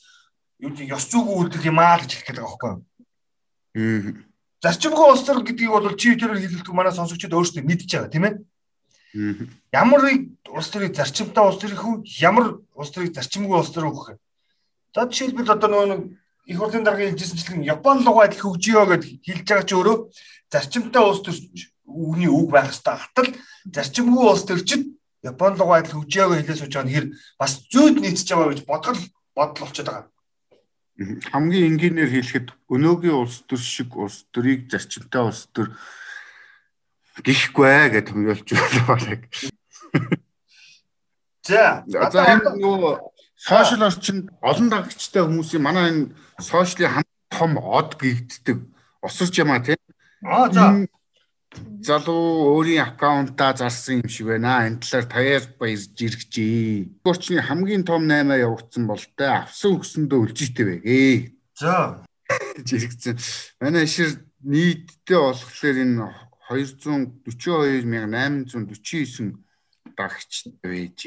юу 0.59 0.71
тийм 0.75 0.91
ёс 0.93 1.07
зүйгүй 1.09 1.35
үйлдэл 1.49 1.69
юм 1.71 1.79
аа 1.81 1.97
гэж 2.03 2.11
хэлэх 2.13 2.27
гээд 2.29 2.39
байгаа 2.39 2.51
байхгүй 2.51 2.71
юу? 2.71 4.27
Зарчимгүй 4.61 5.05
улс 5.11 5.23
төр 5.25 5.41
гэдгийг 5.43 5.71
бол 5.71 5.97
чи 5.97 6.15
тэрээр 6.15 6.41
хэлэлдэг 6.45 6.73
манай 6.77 6.93
сонсогчдод 6.93 7.35
өөрсдөө 7.35 7.63
мэдж 7.65 7.89
байгаа 7.89 8.13
тийм 8.13 8.25
ээ. 8.25 8.35
Ямар 9.73 10.01
улс 10.53 10.69
төрийн 10.69 10.93
зарчимтай 10.93 11.43
улс 11.43 11.60
төрийн 11.62 11.80
хүн 11.82 11.95
ямар 12.21 12.45
улс 12.77 12.91
төрийн 12.93 13.13
зарчимгүй 13.13 13.58
улс 13.58 13.71
төр 13.73 13.89
өгөх? 13.89 14.17
За 14.93 15.06
жишээлбэл 15.10 15.53
одоо 15.58 15.69
нөгөө 15.69 15.99
их 16.47 16.58
хурлын 16.58 16.86
даргын 16.86 17.17
хэлжсэнчлэн 17.17 17.65
Япон 17.65 18.06
руу 18.06 18.21
адил 18.21 18.39
хөгжиё 18.39 18.86
гэж 18.86 19.03
хэлж 19.25 19.45
байгаа 19.47 19.65
чи 19.67 19.75
өөрөө 19.75 19.97
зарчимтай 20.53 21.03
улс 21.03 21.21
төр 21.25 21.36
үгний 21.88 22.30
үг 22.30 22.51
байх 22.51 22.69
хэвээр 22.69 23.01
хатал 23.01 23.30
зарчимгүй 23.73 24.25
улс 24.27 24.45
төрчид 24.45 24.84
Япон 25.23 25.58
руу 25.58 25.73
адил 25.73 25.97
хөгжиё 25.97 26.30
гэж 26.30 26.39
хэлээс 26.45 26.62
сууж 26.62 26.73
байгаа 26.77 26.88
нь 26.88 26.93
хэр 26.95 27.06
бас 27.41 27.51
зүйд 27.73 27.95
нийцэж 27.99 28.27
байгаа 28.32 28.51
гэж 28.53 28.62
бодгол 28.69 29.01
бодол 29.36 29.62
болчиход 29.65 29.89
байгаа. 29.89 30.06
Хамгийн 31.34 31.67
энгийнээр 31.73 32.12
хэлэхэд 32.13 32.47
өнөөгийн 32.73 33.17
улс 33.17 33.43
төр 33.49 33.62
шиг 33.62 33.97
улс 33.97 34.25
төрийг 34.34 34.69
зарчимтай 34.71 35.21
улс 35.25 35.49
төр 35.53 35.73
гихгүй 37.23 37.89
гэж 37.93 38.12
хөнгөлж 38.13 38.49
байна. 38.88 39.17
За. 41.47 41.84
За 41.88 42.21
энэ 42.27 42.60
нөгөө 42.60 42.93
сошиал 43.39 43.88
орчинд 43.88 44.30
олон 44.41 44.67
дагагчтай 44.69 45.23
хүмүүсийн 45.23 45.63
манай 45.63 45.86
энэ 45.91 46.03
сошиалын 46.43 46.91
хам 46.91 47.08
том 47.32 47.51
од 47.58 47.95
гэгддэг 47.95 48.58
осорч 49.01 49.39
юм 49.39 49.51
а 49.56 49.63
тийм. 49.63 49.80
Аа 50.25 50.51
за. 50.51 50.88
Залуу 51.88 52.60
өөрийн 52.60 52.84
аккаунтаа 52.84 53.56
зарсан 53.56 54.03
юм 54.03 54.10
шиг 54.12 54.27
байна. 54.27 54.67
Энэ 54.67 54.84
талаар 54.84 55.08
таяар 55.08 55.43
баярж 55.60 55.95
иргэжээ. 55.95 57.08
Орчны 57.08 57.41
хамгийн 57.41 57.88
том 57.88 58.03
8 58.03 58.36
явагдсан 58.36 58.84
бол 58.88 59.03
тэ 59.15 59.47
авсан 59.47 59.80
өгсөндөө 59.80 60.19
үлжижтэй 60.27 60.65
байгээ. 60.67 61.32
За. 61.56 62.03
Жирэгцэн. 62.60 63.15
Манай 63.63 63.88
ишэр 63.88 64.19
нийтдээ 64.43 65.19
болохоор 65.23 65.77
энэ 65.80 66.26
242849 66.49 69.36
дагагч 69.97 70.33
байж. 70.63 70.99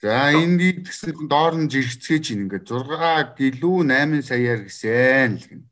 За 0.00 0.32
энийг 0.32 0.88
тэгсэн 0.88 1.28
доор 1.28 1.60
нь 1.60 1.68
жиргцгээж 1.68 2.32
ийн 2.32 2.48
ингээд 2.48 2.72
6 2.72 3.36
гэлүү 3.36 3.84
8 3.84 4.24
саяар 4.24 4.64
гэсэн 4.64 5.36
л 5.36 5.44
гэнэ. 5.44 5.68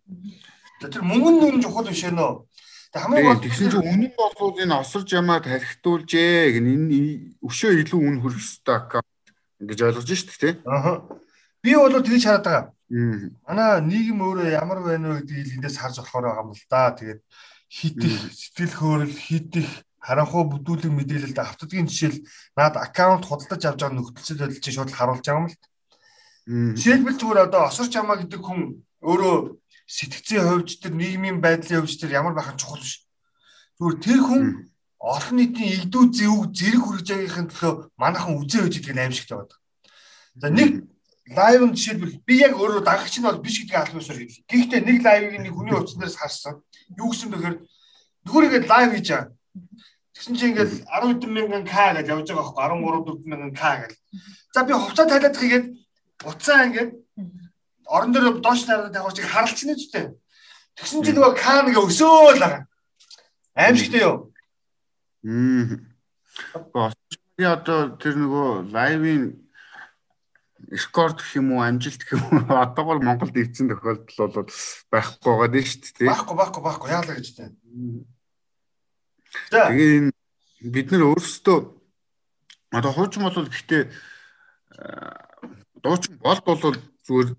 Тэр 0.93 1.01
мөнгөн 1.01 1.41
нүрэн 1.41 1.65
чухал 1.65 1.89
биш 1.89 2.05
нөө. 2.05 2.45
Тэг 2.93 3.09
хамгийн 3.09 3.25
гол 3.25 3.41
тэгсэн 3.41 3.73
чинь 3.73 3.89
үнэн 3.89 4.13
болвол 4.17 4.57
энэ 4.61 4.77
осорж 4.77 5.09
ямаа 5.17 5.41
тархитуулжээ 5.41 6.61
гэн 6.61 6.69
энэ 6.69 7.41
өшөө 7.41 7.89
илүү 7.89 8.01
үн 8.05 8.21
хөрөх 8.21 8.37
ёстой 8.41 8.77
аккаунт 8.77 9.25
гэж 9.65 9.81
ойлгож 9.85 10.09
шít 10.09 10.33
тий. 10.37 10.61
Аа. 10.69 11.09
Би 11.65 11.73
бол 11.73 11.93
тэгж 11.93 12.25
хараад 12.25 12.45
байгаа. 12.45 12.65
Манай 13.45 13.81
нийгэм 13.85 14.21
өөрөө 14.25 14.49
ямар 14.57 14.81
байна 14.85 15.09
вэ 15.17 15.21
гэдгийг 15.25 15.61
эндээс 15.61 15.77
харж 15.81 15.97
болохоор 16.01 16.25
байгаа 16.33 16.45
юм 16.45 16.53
л 16.53 16.65
да. 16.69 16.93
Тэгээд 16.97 17.21
хит 17.69 18.01
их 18.05 18.17
сэтгэл 18.33 18.75
хөөрөл 18.75 19.17
хит 19.17 19.57
их 19.57 19.71
харанхуй 20.01 20.45
бүдүүлэг 20.49 20.93
мэдээлэлд 20.93 21.39
автодгийн 21.39 21.89
жишээл 21.89 22.25
наад 22.57 22.81
аккаунт 22.81 23.29
худалдаж 23.29 23.63
авч 23.65 23.81
байгаа 23.85 23.97
нөхцөлөд 23.97 24.43
ажиллаж 24.49 24.75
шууд 24.75 24.93
харуулж 24.97 25.25
байгаа 25.25 25.41
юм 25.45 25.49
л. 25.53 25.57
Жишээлбэл 26.49 27.21
зүгээр 27.21 27.45
одоо 27.45 27.63
осорч 27.69 27.93
ямаа 27.93 28.17
гэдэг 28.17 28.41
хүн 28.41 28.81
өөрөө 29.05 29.37
сэтгцийн 29.85 30.45
хувьд 30.49 30.81
тэр 30.81 30.95
нийгмийн 30.97 31.39
байдлын 31.45 31.85
хувьд 31.85 32.01
тэр 32.01 32.17
ямар 32.17 32.33
байх 32.33 32.49
нь 32.53 32.61
чухал 32.61 32.81
биш. 32.81 33.05
Зүгээр 33.77 33.97
тэр 34.01 34.21
хүн 34.25 34.45
олон 34.99 35.37
нийтийн 35.37 35.73
игдүү 35.77 36.05
зөв 36.09 36.51
зэрэг 36.57 36.83
хүрэж 36.83 37.07
байгаагийн 37.09 37.49
төлөө 37.53 37.73
манайхан 38.01 38.35
үзээ 38.41 38.63
хэж 38.65 38.75
идэх 38.81 38.97
аимшигтай 38.97 39.37
байдаг. 39.39 39.59
За 40.41 40.49
нэг 40.51 40.71
лайв 41.37 41.61
нь 41.67 41.75
жишээлбэл 41.77 42.21
би 42.25 42.35
яг 42.41 42.55
өөрөө 42.57 42.83
дагагч 42.85 43.19
нь 43.19 43.27
бол 43.29 43.43
биш 43.43 43.61
гэдгийг 43.61 43.81
албасаар 43.83 44.19
хэлээ. 44.19 44.47
Гэхдээ 44.49 44.81
нэг 44.85 44.99
лайвыг 45.05 45.35
нэг 45.41 45.53
хүний 45.53 45.75
утаснаас 45.77 46.17
харсан. 46.17 46.63
Юу 46.97 47.11
гэсэн 47.13 47.31
бэхээр 47.33 47.57
нүгүрийгээ 48.25 48.69
лайв 48.69 48.91
хийж 48.97 49.09
байгаа 49.13 49.39
Тэгсэн 50.19 50.35
чинь 50.35 50.51
ингээл 50.51 50.83
10 50.83 51.31
мянган 51.31 51.63
к 51.63 51.71
гэж 51.71 52.11
явж 52.11 52.27
байгаа 52.27 52.51
байхгүй 52.67 52.91
13 52.91 53.23
4 53.23 53.31
мянган 53.31 53.55
к 53.55 53.63
гэж. 53.63 53.93
За 54.51 54.67
би 54.67 54.75
хувцас 54.75 55.07
тайлаад 55.07 55.37
хийгээд 55.39 55.67
уцаа 56.27 56.67
ингээд 56.67 56.91
орон 57.87 58.11
дээр 58.11 58.43
доош 58.43 58.67
нараад 58.67 58.99
явах 58.99 59.15
чиг 59.15 59.31
харалчна 59.31 59.79
ч 59.79 59.87
үстэй. 59.87 60.19
Тэгсэн 60.75 61.07
чинь 61.07 61.15
нөгөө 61.23 61.35
к 61.39 61.47
нэг 61.63 61.79
өсөөл 61.79 62.43
байгаа. 62.43 62.67
Аимшигтэй 63.55 64.03
юу? 64.03 64.35
Мм. 65.23 65.87
Я 67.39 67.55
одоо 67.55 67.95
тэр 68.03 68.19
нөгөө 68.19 68.75
лайвын 68.75 69.39
скорт 70.77 71.23
гэх 71.23 71.41
юм 71.41 71.57
уу 71.57 71.65
амжилт 71.65 72.03
гэх 72.05 72.21
юм 72.21 72.45
уу 72.45 72.57
одоо 72.65 72.85
бол 72.85 73.01
Монголд 73.01 73.37
ирсэн 73.37 73.73
тохиолдол 73.73 74.45
бол 74.45 74.51
байхгүй 74.93 75.33
байгаа 75.33 75.49
дээ 75.49 75.65
шүү 75.65 75.81
дээ. 75.97 76.09
Байхгүй 76.13 76.37
байхгүй 76.37 76.63
байхгүй 76.63 76.91
яалаа 76.93 77.15
гэж 77.17 77.29
тань. 77.37 77.57
Тэгээ 79.49 80.13
бид 80.69 80.89
нар 80.93 81.05
өөрсдөө 81.09 81.59
одоо 82.77 82.93
хуучин 82.93 83.23
бол 83.25 83.49
гэхдээ 83.49 83.83
дуучин 85.81 86.15
болд 86.21 86.45
бол 86.45 86.77
зүгээр 87.07 87.31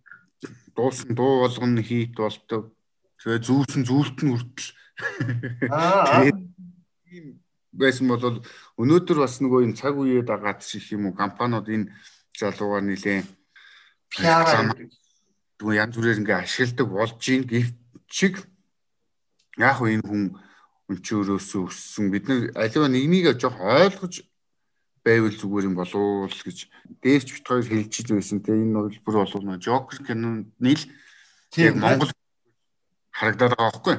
дуусан 0.73 1.11
дуу 1.13 1.45
болгоно 1.45 1.81
хийт 1.85 2.17
болдог. 2.17 2.73
Тэгээ 3.21 3.45
зүүсэн 3.45 3.83
зүйлт 3.85 4.17
нь 4.25 4.33
хүртэл. 4.33 4.73
Аа. 5.69 6.25
Тийм 7.05 7.43
байсан 7.79 8.09
бол 8.09 8.41
өнөөдөр 8.81 9.17
бас 9.21 9.37
нөгөө 9.39 9.69
юм 9.69 9.73
цаг 9.77 9.95
үеэд 9.95 10.29
агаад 10.29 10.65
шиг 10.65 10.83
юм 10.93 11.09
уу 11.09 11.13
компаниуд 11.13 11.69
энэ 11.69 11.93
залуугаар 12.39 12.83
нилээн. 12.87 13.27
Тэгвэл 15.59 15.75
янз 15.75 15.93
бүрээр 15.95 16.21
ингээ 16.23 16.39
ашигладаг 16.39 16.87
болж 16.87 17.19
ийн 17.27 17.43
гэвч 17.43 17.75
чиг 18.07 18.47
яг 19.59 19.83
энэ 19.83 20.07
хүн 20.07 20.23
өнчөөрөөсөө 20.89 21.63
өссөн. 21.67 22.09
Бид 22.09 22.25
нар 22.31 22.49
аливаа 22.55 22.89
нэгнийг 22.89 23.35
жоох 23.35 23.59
ойлгож 23.59 24.23
байвал 25.03 25.35
зүгээр 25.35 25.67
юм 25.69 25.75
болов 25.75 26.31
л 26.31 26.43
гэж. 26.47 26.57
Дээрч 27.03 27.27
бит 27.35 27.45
хоёр 27.47 27.65
хэлчихэж 27.67 28.07
байсан 28.15 28.39
те. 28.39 28.55
Энэ 28.55 28.79
хөлбөр 28.87 29.15
болов 29.19 29.43
нөө 29.43 29.59
Joker 29.59 29.99
киноны 30.01 30.47
л 30.63 30.83
тийм 31.51 31.83
Монгол 31.83 32.09
харагдаад 33.13 33.53
байгаа 33.53 33.69
байхгүй. 33.69 33.95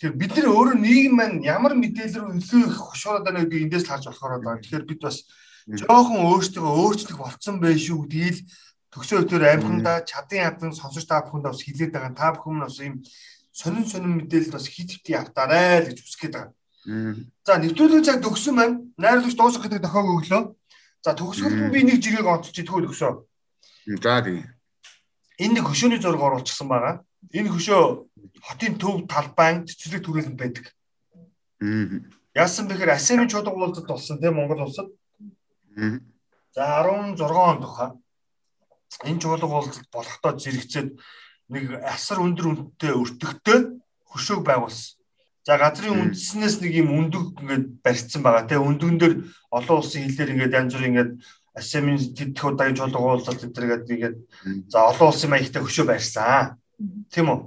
Тэр 0.00 0.12
бид 0.14 0.32
нар 0.38 0.48
өөрөө 0.54 0.76
нийгэм 0.78 1.14
маань 1.14 1.42
ямар 1.42 1.74
мэдээлэл 1.74 2.30
рүү 2.30 2.66
их 2.66 2.78
хушуураад 2.78 3.24
байна 3.26 3.42
гэдгийг 3.42 3.64
эндээс 3.68 3.86
харж 3.90 4.04
болохоор 4.08 4.42
байна. 4.42 4.62
Тэгэхээр 4.62 4.86
бид 4.86 5.00
бас 5.02 5.26
жоохон 5.64 6.20
өөрсдөө 6.28 6.64
өөрчлөх 6.64 7.18
болцсон 7.18 7.56
байх 7.60 7.80
шүү 7.80 8.04
гэдгийг 8.04 8.44
төгсөө 8.92 9.24
өдөр 9.24 9.42
амхандаа 9.48 10.04
чадын 10.04 10.44
ядан 10.52 10.72
сонсож 10.76 11.08
та 11.08 11.24
бүхэнд 11.24 11.48
бас 11.48 11.64
хилээд 11.64 11.92
байгаа. 11.92 12.12
Та 12.14 12.36
бүхэн 12.36 12.60
бас 12.62 12.78
ийм 12.78 13.00
сонин 13.50 13.88
сонин 13.88 14.20
мэдээлэл 14.20 14.54
бас 14.54 14.68
хит 14.68 14.90
хити 14.92 15.16
автаарай 15.16 15.82
л 15.82 15.88
гэж 15.90 15.98
үсгээд 16.04 16.34
байгаа. 16.36 16.52
За 16.84 17.56
нэвтрүүлэг 17.58 18.04
цаг 18.04 18.20
төгсөн 18.20 18.54
байна. 18.54 18.76
Найруулагч 19.00 19.34
дуусах 19.34 19.64
гэдэг 19.64 19.82
тохиог 19.82 20.20
өглөө. 20.20 20.42
За 21.00 21.10
төгсгөлд 21.16 21.72
би 21.72 21.80
нэг 21.80 21.98
жигийг 22.04 22.28
онцолж 22.28 22.54
идэггүй 22.60 22.84
төгсөө. 22.84 23.12
За 24.04 24.20
тийм. 24.20 24.44
Энэ 25.40 25.54
нэг 25.58 25.64
хөшөөний 25.64 25.98
зураг 25.98 26.20
оруулчихсан 26.20 26.68
байгаа. 26.68 26.94
Энэ 27.32 27.50
хөшөө 27.50 27.82
хотын 28.44 28.76
төв 28.76 29.08
талбайн 29.08 29.64
цэцэрлэг 29.64 30.04
түрээлэнд 30.04 30.38
байдаг. 30.38 30.64
Яасан 32.36 32.68
бэхээр 32.68 32.94
Асемийн 32.94 33.32
чуулга 33.32 33.50
уулзалт 33.50 33.88
болсон 33.88 34.20
тийм 34.20 34.36
Монгол 34.36 34.68
улсад. 34.68 34.92
За 36.54 36.82
16 36.82 37.20
онд 37.20 37.60
баха. 37.60 37.86
Энэ 39.04 39.20
чуулга 39.20 39.46
уулзалт 39.46 39.90
болохдоо 39.90 40.38
зэрэгцээд 40.38 40.88
нэг 41.50 41.64
асар 41.82 42.22
өндөр 42.22 42.46
үнэтэй 42.46 42.92
өртөгтэй 42.94 43.58
хөшөөг 44.06 44.42
байгуулсан. 44.46 44.94
За 45.44 45.58
газрын 45.58 46.14
үндснээс 46.14 46.62
нэг 46.62 46.72
юм 46.78 46.88
өндөг 46.94 47.42
ингээд 47.42 47.66
барьцсан 47.84 48.22
байгаа. 48.22 48.48
Тэгээ 48.48 48.64
өндөгн 48.70 48.96
дээр 49.02 49.14
олон 49.50 49.76
улсын 49.82 50.06
хилээр 50.06 50.32
ингээд 50.32 50.56
янз 50.56 50.72
бүрийн 50.72 50.92
ингээд 50.94 51.12
Асемийн 51.54 51.98
тэдх 52.16 52.42
удаагийн 52.48 52.78
чуулга 52.78 52.98
уулзалт 52.98 53.42
гэдэргээд 53.44 53.92
ингээд 53.92 54.16
за 54.72 54.78
олон 54.88 55.10
улсын 55.10 55.30
маягтай 55.30 55.62
хөшөө 55.62 55.86
барьсан. 55.90 56.56
Тийм 57.12 57.28
үү? 57.28 57.40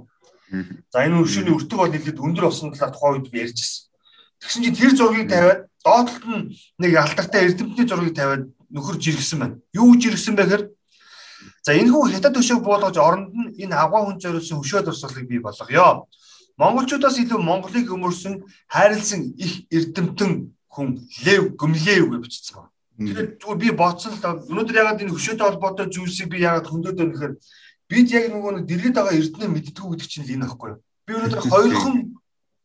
За 0.92 1.04
энэ 1.04 1.18
хөшөөний 1.20 1.56
өртөг 1.58 1.78
бол 1.80 1.92
нэлээд 1.92 2.22
өндөр 2.22 2.44
болсон 2.48 2.72
талаар 2.72 2.92
тухайн 2.94 3.14
үед 3.18 3.28
би 3.32 3.38
ярьжсэн. 3.44 3.87
Тэгсэн 4.42 4.62
чинь 4.64 4.78
тэр 4.78 4.92
зургийг 4.96 5.28
тавиад 5.28 5.66
доотлолт 5.84 6.24
нь 6.26 6.54
нэг 6.78 6.92
алдартай 6.96 7.46
эрдэмтний 7.46 7.86
зургийг 7.86 8.14
тавиад 8.14 8.48
нөхөр 8.70 8.96
жиргсэн 8.98 9.38
байна. 9.38 9.56
Юу 9.74 9.94
жиргсэн 9.96 10.36
бэ 10.36 10.44
гэхээр 10.44 10.64
За 11.68 11.74
энэ 11.76 11.92
хүү 11.92 12.16
хятад 12.16 12.32
төшөөг 12.32 12.62
буулгаж 12.64 12.96
оронд 12.96 13.28
нь 13.34 13.52
энэ 13.62 13.76
авгаа 13.76 14.08
хүн 14.08 14.16
зориулсан 14.16 14.58
хөшөө 14.58 14.88
дурсгалыг 14.88 15.28
бий 15.28 15.36
болгоё. 15.36 16.08
Монголчуудаас 16.56 17.18
илүү 17.20 17.38
Монголыг 17.38 17.92
өмөрсөн 17.92 18.42
хайрлсан 18.72 19.36
их 19.36 19.68
эрдэмтэн 19.70 20.48
хүн 20.72 20.88
Лев 21.24 21.44
Гүмлеев 21.60 22.08
гэж 22.08 22.22
бичсэн 22.24 22.54
байна. 22.56 22.72
Тэгэхээр 22.98 23.28
зүгээр 23.38 23.60
би 23.62 23.70
бодсон 23.76 24.16
л 24.16 24.48
өнөөдөр 24.48 24.80
ягаад 24.80 25.02
энэ 25.04 25.14
хөшөөтэй 25.14 25.46
холбоотой 25.46 25.86
зүйлсийг 25.92 26.28
би 26.32 26.42
ягаад 26.42 26.66
хөндөд 26.66 26.96
байна 26.98 27.12
гэхээр 27.14 27.34
бид 27.92 28.08
яг 28.10 28.24
нөгөө 28.32 28.52
нэг 28.58 28.64
дэлгэд 28.66 28.94
байгаа 28.96 29.14
эрдэнэ 29.14 29.52
мэддгүү 29.54 29.88
гэдэг 29.92 30.08
чинь 30.08 30.24
л 30.24 30.34
энэ 30.34 30.44
байхгүй 30.48 30.68
юу? 30.72 30.80
Би 31.06 31.12
өнөөдөр 31.14 31.40
хоёрхан 31.52 31.96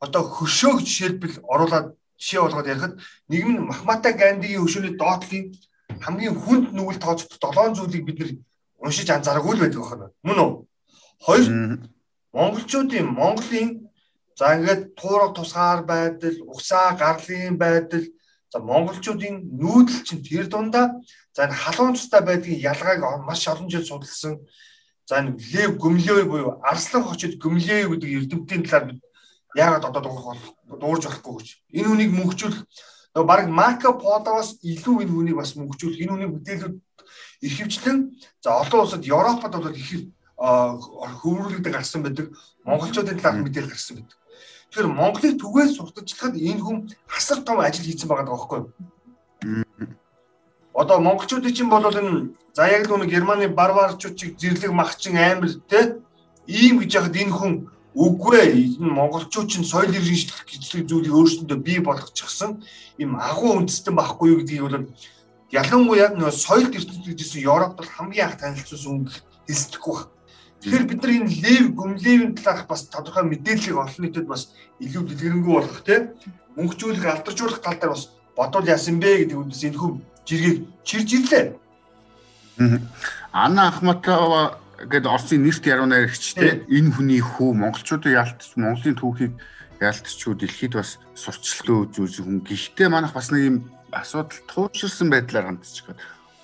одоо 0.03 0.23
хөшөөг 0.35 0.83
жишээлбэл 0.83 1.37
оруулаад 1.53 1.87
жишээ 2.19 2.41
болгоод 2.43 2.67
ярихад 2.67 2.93
нэг 3.31 3.43
нь 3.47 3.63
Махмата 3.69 4.11
Гандигийн 4.11 4.63
хөшөөний 4.63 4.93
доотлын 4.99 5.45
хамгийн 6.03 6.35
хүнд 6.43 6.67
нүгэл 6.75 6.99
тооцогдсон 6.99 7.39
долоон 7.39 7.73
зүйлийг 7.75 8.03
бид 8.05 8.19
нэр 8.19 8.31
уншиж 8.83 9.07
анзаараагүй 9.09 9.53
л 9.55 9.63
байдаг 9.63 9.81
байна. 9.87 10.07
Мөн 10.27 10.39
үү? 10.43 10.51
Хоёр 11.25 11.45
монголчуудын 12.35 13.07
Монголын 13.19 13.69
за 14.35 14.45
ингээд 14.55 14.81
туураг 14.99 15.31
тусгаар 15.35 15.81
байдал, 15.87 16.37
угсаа 16.51 16.97
гарлын 16.99 17.55
байдал, 17.57 18.03
за 18.51 18.57
монголчуудын 18.59 19.35
нүүдэл 19.61 20.03
чинь 20.03 20.25
тэр 20.25 20.51
дундаа 20.51 20.99
за 21.35 21.47
энэ 21.47 21.55
халуун 21.63 21.95
цустай 21.95 22.21
байдгийн 22.25 22.59
ялгааг 22.59 23.23
маш 23.23 23.47
олон 23.47 23.69
жил 23.71 23.85
судалсан. 23.87 24.43
За 25.07 25.19
энэ 25.19 25.37
Лев 25.53 25.71
Гөмлёй 25.79 26.23
буюу 26.27 26.59
Арслан 26.63 27.03
хочод 27.07 27.39
Гөмлёй 27.39 27.87
гэдэг 27.87 28.09
эрдэмтдийн 28.17 28.63
талаар 28.67 28.85
бид 28.91 28.99
яагаад 29.55 29.85
одоо 29.89 30.01
дуурж 30.81 31.03
болохгүй 31.05 31.33
гэж. 31.37 31.49
Энэ 31.77 31.87
хүнийг 31.87 32.11
мөнхжүүлэх 32.13 32.59
нөгөө 33.13 33.27
баг 33.29 33.47
Марко 33.49 33.93
Полоос 33.93 34.57
илүү 34.61 35.05
энэ 35.05 35.13
хүнийг 35.13 35.37
бас 35.37 35.53
мөнхжүүлэх, 35.53 36.01
энэ 36.01 36.11
хүний 36.13 36.29
мэдээлүүд 36.33 36.75
ихэвчлэн 37.45 37.97
за 38.41 38.49
олон 38.61 38.81
улсад 38.81 39.05
Европод 39.05 39.53
бол 39.53 39.69
их 39.69 40.09
хөврүүлэгдэг 40.37 41.73
гарсан 41.73 42.03
байдаг. 42.03 42.33
Монголчуудын 42.65 43.19
талаар 43.21 43.43
мэдээлэл 43.45 43.69
гарсан 43.69 43.95
байдаг. 44.01 44.17
Тэгэхээр 44.73 44.89
Монголыг 44.89 45.37
түгээс 45.37 45.77
сурталчлахад 45.77 46.33
энэ 46.33 46.61
хүн 46.65 46.77
асар 47.13 47.45
том 47.45 47.61
ажил 47.61 47.85
хийсэн 47.85 48.09
байгаа 48.09 48.33
байхгүй 48.33 48.59
юу? 48.65 48.73
Одоо 50.73 50.97
монголчуудын 50.97 51.53
чинь 51.53 51.69
бол 51.69 51.85
энэ 51.85 52.33
за 52.57 52.65
яг 52.65 52.89
нэг 52.89 53.09
Германы 53.13 53.47
барбарчууд 53.53 54.17
чиг 54.17 54.33
зэрлэг 54.41 54.73
махчин 54.73 55.13
амир 55.13 55.61
те 55.69 56.01
ийм 56.49 56.81
гэж 56.81 56.89
яхад 56.97 57.13
энэ 57.13 57.29
хүн 57.37 57.53
үгүй 57.93 58.37
ээ 58.41 58.51
энэ 58.81 58.89
монголчууд 58.89 59.47
чинь 59.49 59.65
соёл 59.65 59.93
иргэншлэх 59.93 60.49
гэцлэг 60.49 60.89
зүйлийг 60.89 61.13
өөрсөндөө 61.13 61.59
бий 61.61 61.79
болгочихсон 61.79 62.65
ийм 62.97 63.17
агуу 63.21 63.61
үндэстэн 63.61 63.93
байхгүй 63.93 64.27
юу 64.33 64.39
гэдгийг 64.41 64.65
бол 64.65 64.89
ялангуяа 65.53 66.09
нөгөө 66.17 66.33
соёл 66.33 66.73
ертөнцийн 66.73 67.13
гэжсэн 67.13 67.45
Европт 67.45 67.77
бол 67.77 67.89
хамгийн 67.93 68.25
анх 68.25 68.41
танилцуулсан 68.41 68.91
өнгө 68.97 69.13
хэлсдэхгүй 69.45 69.93
байна. 69.93 70.11
Тэгэхээр 70.63 70.89
бид 70.89 71.01
нар 71.03 71.11
энэ 71.13 71.35
лев 71.43 71.65
гүмлевийн 71.77 72.33
талаарх 72.33 72.65
бас 72.65 72.81
тодорхой 72.89 73.27
мэдээллийг 73.29 73.77
олон 73.77 74.01
нийтэд 74.01 74.25
бас 74.25 74.55
илүү 74.79 75.03
дэлгэрэнгүй 75.05 75.53
болгох 75.53 75.81
тийм 75.85 76.15
мөнгөжүүлэх 76.57 77.05
алдаржуулах 77.05 77.61
тал 77.61 77.77
дээр 77.77 77.93
бас 77.93 78.09
бодвол 78.33 78.65
яасан 78.65 78.97
бэ 78.97 79.27
гэдэг 79.27 79.37
үндс 79.37 79.61
энэ 79.67 79.77
хүм 79.77 80.01
жиргэг 80.25 80.57
чирж 80.87 81.09
ирлээ. 81.13 81.45
Анна 83.33 83.67
Ахматова 83.67 84.62
гэдэг 84.79 85.09
Оросын 85.09 85.43
нэрт 85.43 85.63
яруу 85.67 85.87
найрагч 85.87 86.33
те 86.33 86.65
энэ 86.67 86.93
хүний 86.93 87.21
хүү 87.21 87.53
монголчуудын 87.53 88.17
яалтч 88.17 88.57
Монголын 88.57 88.97
түүхийг 88.97 89.33
яалтчгүй 89.79 90.33
дэлхийд 90.39 90.73
бас 90.79 90.97
сурчлага 91.13 91.87
үзүүлсэн 91.89 92.25
хүн. 92.25 92.39
Гэхдээ 92.47 92.89
манайх 92.89 93.13
бас 93.13 93.29
нэг 93.29 93.43
юм 93.43 93.57
асуудал 93.91 94.41
туучирсан 94.49 95.09
байдлаар 95.13 95.53
хандчих 95.53 95.87
гээд 95.91 95.99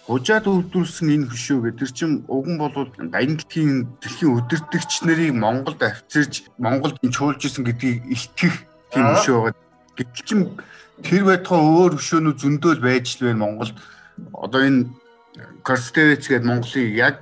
хужаад 0.10 0.46
өвдүүлсэн 0.50 1.08
энэ 1.14 1.30
хөшөө 1.30 1.60
гэдэг 1.70 1.80
тэр 1.86 1.92
чин 1.94 2.12
уг 2.26 2.46
нь 2.50 2.58
бол 2.58 2.74
баян 3.14 3.38
дэлхийн 3.38 4.34
өдөртөгч 4.42 5.06
нарыг 5.06 5.38
Монголд 5.38 5.82
авчирж 5.86 6.50
Монголд 6.58 6.98
чуулж 6.98 7.46
исэн 7.46 7.62
гэдгийг 7.62 8.10
илтгэх 8.10 8.56
тийм 8.90 9.06
хөшөө 9.14 9.38
байгаа. 9.54 9.62
Гэтэл 9.94 10.26
чин 10.26 10.40
тэр 11.06 11.24
байтугай 11.30 11.62
өөр 11.62 11.94
хөшөөнүүд 12.02 12.42
зөндөөл 12.42 12.82
байж 12.82 13.22
л 13.22 13.30
байна 13.30 13.44
Монголд. 13.46 13.78
Одоо 14.34 14.62
энэ 14.66 14.90
Корстевец 15.62 16.26
гэдэг 16.26 16.50
Монголыг 16.50 16.90
яг 16.98 17.22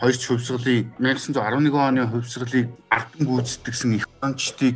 хоёр 0.00 0.16
хувьсгалыг 0.16 0.86
1911 0.98 1.74
оны 1.74 2.02
хувьсгалыг 2.06 2.68
ардан 2.90 3.22
гүйцэтгэсэн 3.26 3.92
их 3.98 4.08
онцтыг 4.20 4.74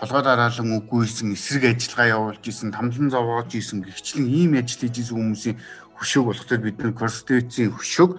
толгой 0.00 0.22
дараалан 0.22 0.80
үгүйсэн 0.80 1.32
эсрэг 1.36 1.64
ажиллагаа 1.76 2.08
явуулж 2.16 2.44
исэн 2.48 2.72
тамлан 2.72 3.10
зовоож 3.10 3.52
исэн 3.54 3.84
гихчлэн 3.84 4.26
ийм 4.28 4.56
ажил 4.56 4.80
хийж 4.80 4.96
исэн 5.00 5.16
хүмүүсийн 5.16 5.56
хөшөөг 5.96 6.26
болоход 6.26 6.60
бид 6.64 6.76
нар 6.80 6.92
Корстевицийн 6.96 7.72
хөшөөг 7.76 8.16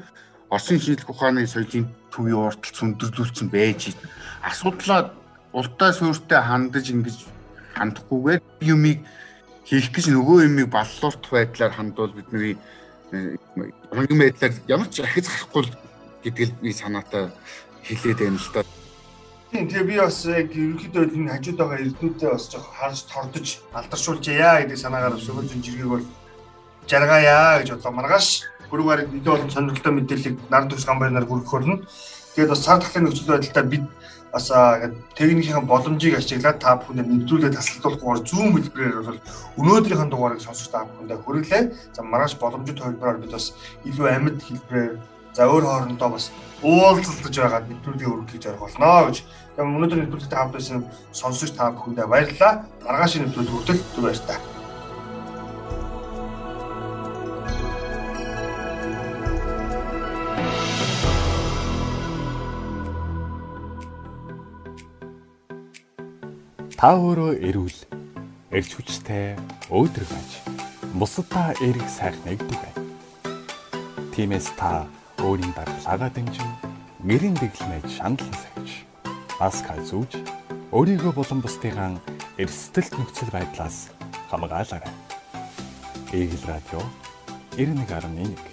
Оросын 0.51 0.83
шинжлэх 0.83 1.09
ухааны 1.09 1.47
соёлын 1.47 1.87
төвийн 2.11 2.37
уртал 2.37 2.75
цөндөрлүүлсэн 2.75 3.47
байж 3.49 3.95
асуудлаа 4.43 5.15
улдаа 5.55 5.89
суурьтай 5.95 6.43
хандаж 6.43 6.91
ингэж 6.91 7.17
хандахгүйгээр 7.79 8.41
юмыг 8.67 8.99
хийх 9.65 9.87
гэж 9.95 10.11
нөгөө 10.11 10.45
юмыг 10.51 10.67
баллуурт 10.69 11.23
байдлаар 11.31 11.71
хандвал 11.71 12.11
бидний 12.11 12.59
хамгийн 13.95 14.19
байдлаар 14.21 14.53
ямар 14.67 14.89
ч 14.91 14.99
ахиц 14.99 15.31
гарахгүй 15.31 15.71
гэдгийг 16.23 16.51
би 16.61 16.71
санаатай 16.73 17.31
хэлээд 17.83 18.19
байна 18.19 18.39
л 18.39 18.49
да. 18.53 18.63
Тийм 19.51 19.67
тэгээ 19.67 19.89
би 19.89 19.95
бас 19.99 20.23
яг 20.25 20.47
ерөнхийдөө 20.55 21.03
энэ 21.11 21.31
хажууд 21.35 21.57
байгаа 21.59 21.79
эрднүүдээ 21.83 22.31
бас 22.31 22.45
жоох 22.47 22.67
харж 22.71 22.99
тордож 23.11 23.47
алдаршуулж 23.75 24.25
яа 24.31 24.63
гэдэг 24.63 24.79
санаагаар 24.79 25.19
сөгөөж 25.19 25.49
жиргэг 25.59 25.89
бол 25.91 26.05
жаргаая 26.87 27.59
гэж 27.59 27.69
бодлоо 27.75 27.93
маргааш 27.99 28.27
бүрүүгээр 28.71 29.01
мэдээ 29.11 29.33
болон 29.35 29.51
сонирхолтой 29.51 29.93
мэдээллийг 29.93 30.35
нард 30.47 30.69
төгс 30.71 30.87
гамбайнаар 30.87 31.27
хүргэх 31.27 31.51
болно. 31.51 31.83
Тэгээд 32.31 32.51
бас 32.55 32.63
цар 32.63 32.79
тахлын 32.79 33.03
нөхцөл 33.03 33.27
байдлаа 33.35 33.65
бид 33.67 33.85
бас 34.31 34.47
техникийн 35.19 35.67
боломжийг 35.67 36.15
ашиглаад 36.15 36.59
та 36.63 36.79
бүхэнд 36.79 37.27
нэвтрүүлээд 37.27 37.57
тасалдуулахгүйгээр 37.59 38.27
зүүн 38.31 38.51
хэлбэрээр 38.55 39.03
бол 39.03 39.19
өнөөдрийнхэн 39.59 40.11
дугаарыг 40.11 40.39
сонсож 40.39 40.71
та 40.71 40.87
бүхэндээ 40.87 41.19
хүргэлээ. 41.19 41.63
За 41.91 42.01
маргааш 42.07 42.39
боломжит 42.39 42.79
хувьбараар 42.79 43.19
бид 43.19 43.35
бас 43.35 43.51
илүү 43.83 44.07
амьд 44.07 44.39
хэлбэрээр 44.39 44.95
за 45.33 45.47
өөр 45.47 45.63
хоорондоо 45.63 46.09
бас 46.11 46.31
уулзалтаж 46.61 47.35
байгаа 47.35 47.61
нэвтрүүлгийн 47.65 48.11
өргөх 48.11 48.31
гэж 48.35 48.43
зорих 48.45 48.61
болно 48.61 49.09
гэж. 49.09 49.17
Тэгэхээр 49.23 49.67
өнөөдөр 49.71 49.99
нэвтрүүлэгт 50.03 50.35
хамт 50.35 50.53
байсан 50.53 50.85
сонсогч 51.15 51.51
та 51.57 51.71
бүхэндээ 51.73 52.07
баярлалаа. 52.07 52.53
Маргаашийн 52.85 53.23
нэвтрүүлэг 53.25 53.53
хүртэл 53.55 53.81
түр 53.95 54.03
баярлалаа. 54.05 54.39
Та 66.81 66.97
өөрөө 66.97 67.45
эрүүл, 67.45 67.77
эрч 68.49 68.73
хүчтэй, 68.73 69.37
өөдрөг 69.69 70.09
байж 70.09 70.31
бусадаа 70.97 71.53
эрг 71.61 71.85
сайхныг 71.85 72.41
дүгэй. 72.41 72.73
Тиймээс 74.17 74.49
та 74.57 74.89
өөрийн 75.21 75.53
дархлаагаа 75.55 76.09
дэмжин 76.09 76.51
гэрийн 77.05 77.37
дэглэмэж 77.37 77.87
шаналан 77.97 78.35
сахиж 78.41 78.71
маска 79.39 79.77
зүүж 79.89 80.11
өөрийгөө 80.75 81.13
болон 81.15 81.39
бусдыгаа 81.41 81.91
эрсдэлт 82.41 82.93
нөхцөл 82.97 83.29
байдлаас 83.33 83.77
хамгаалаарай. 84.29 84.93
Игэл 86.11 86.43
радио 86.49 86.81
91.1 87.55 88.50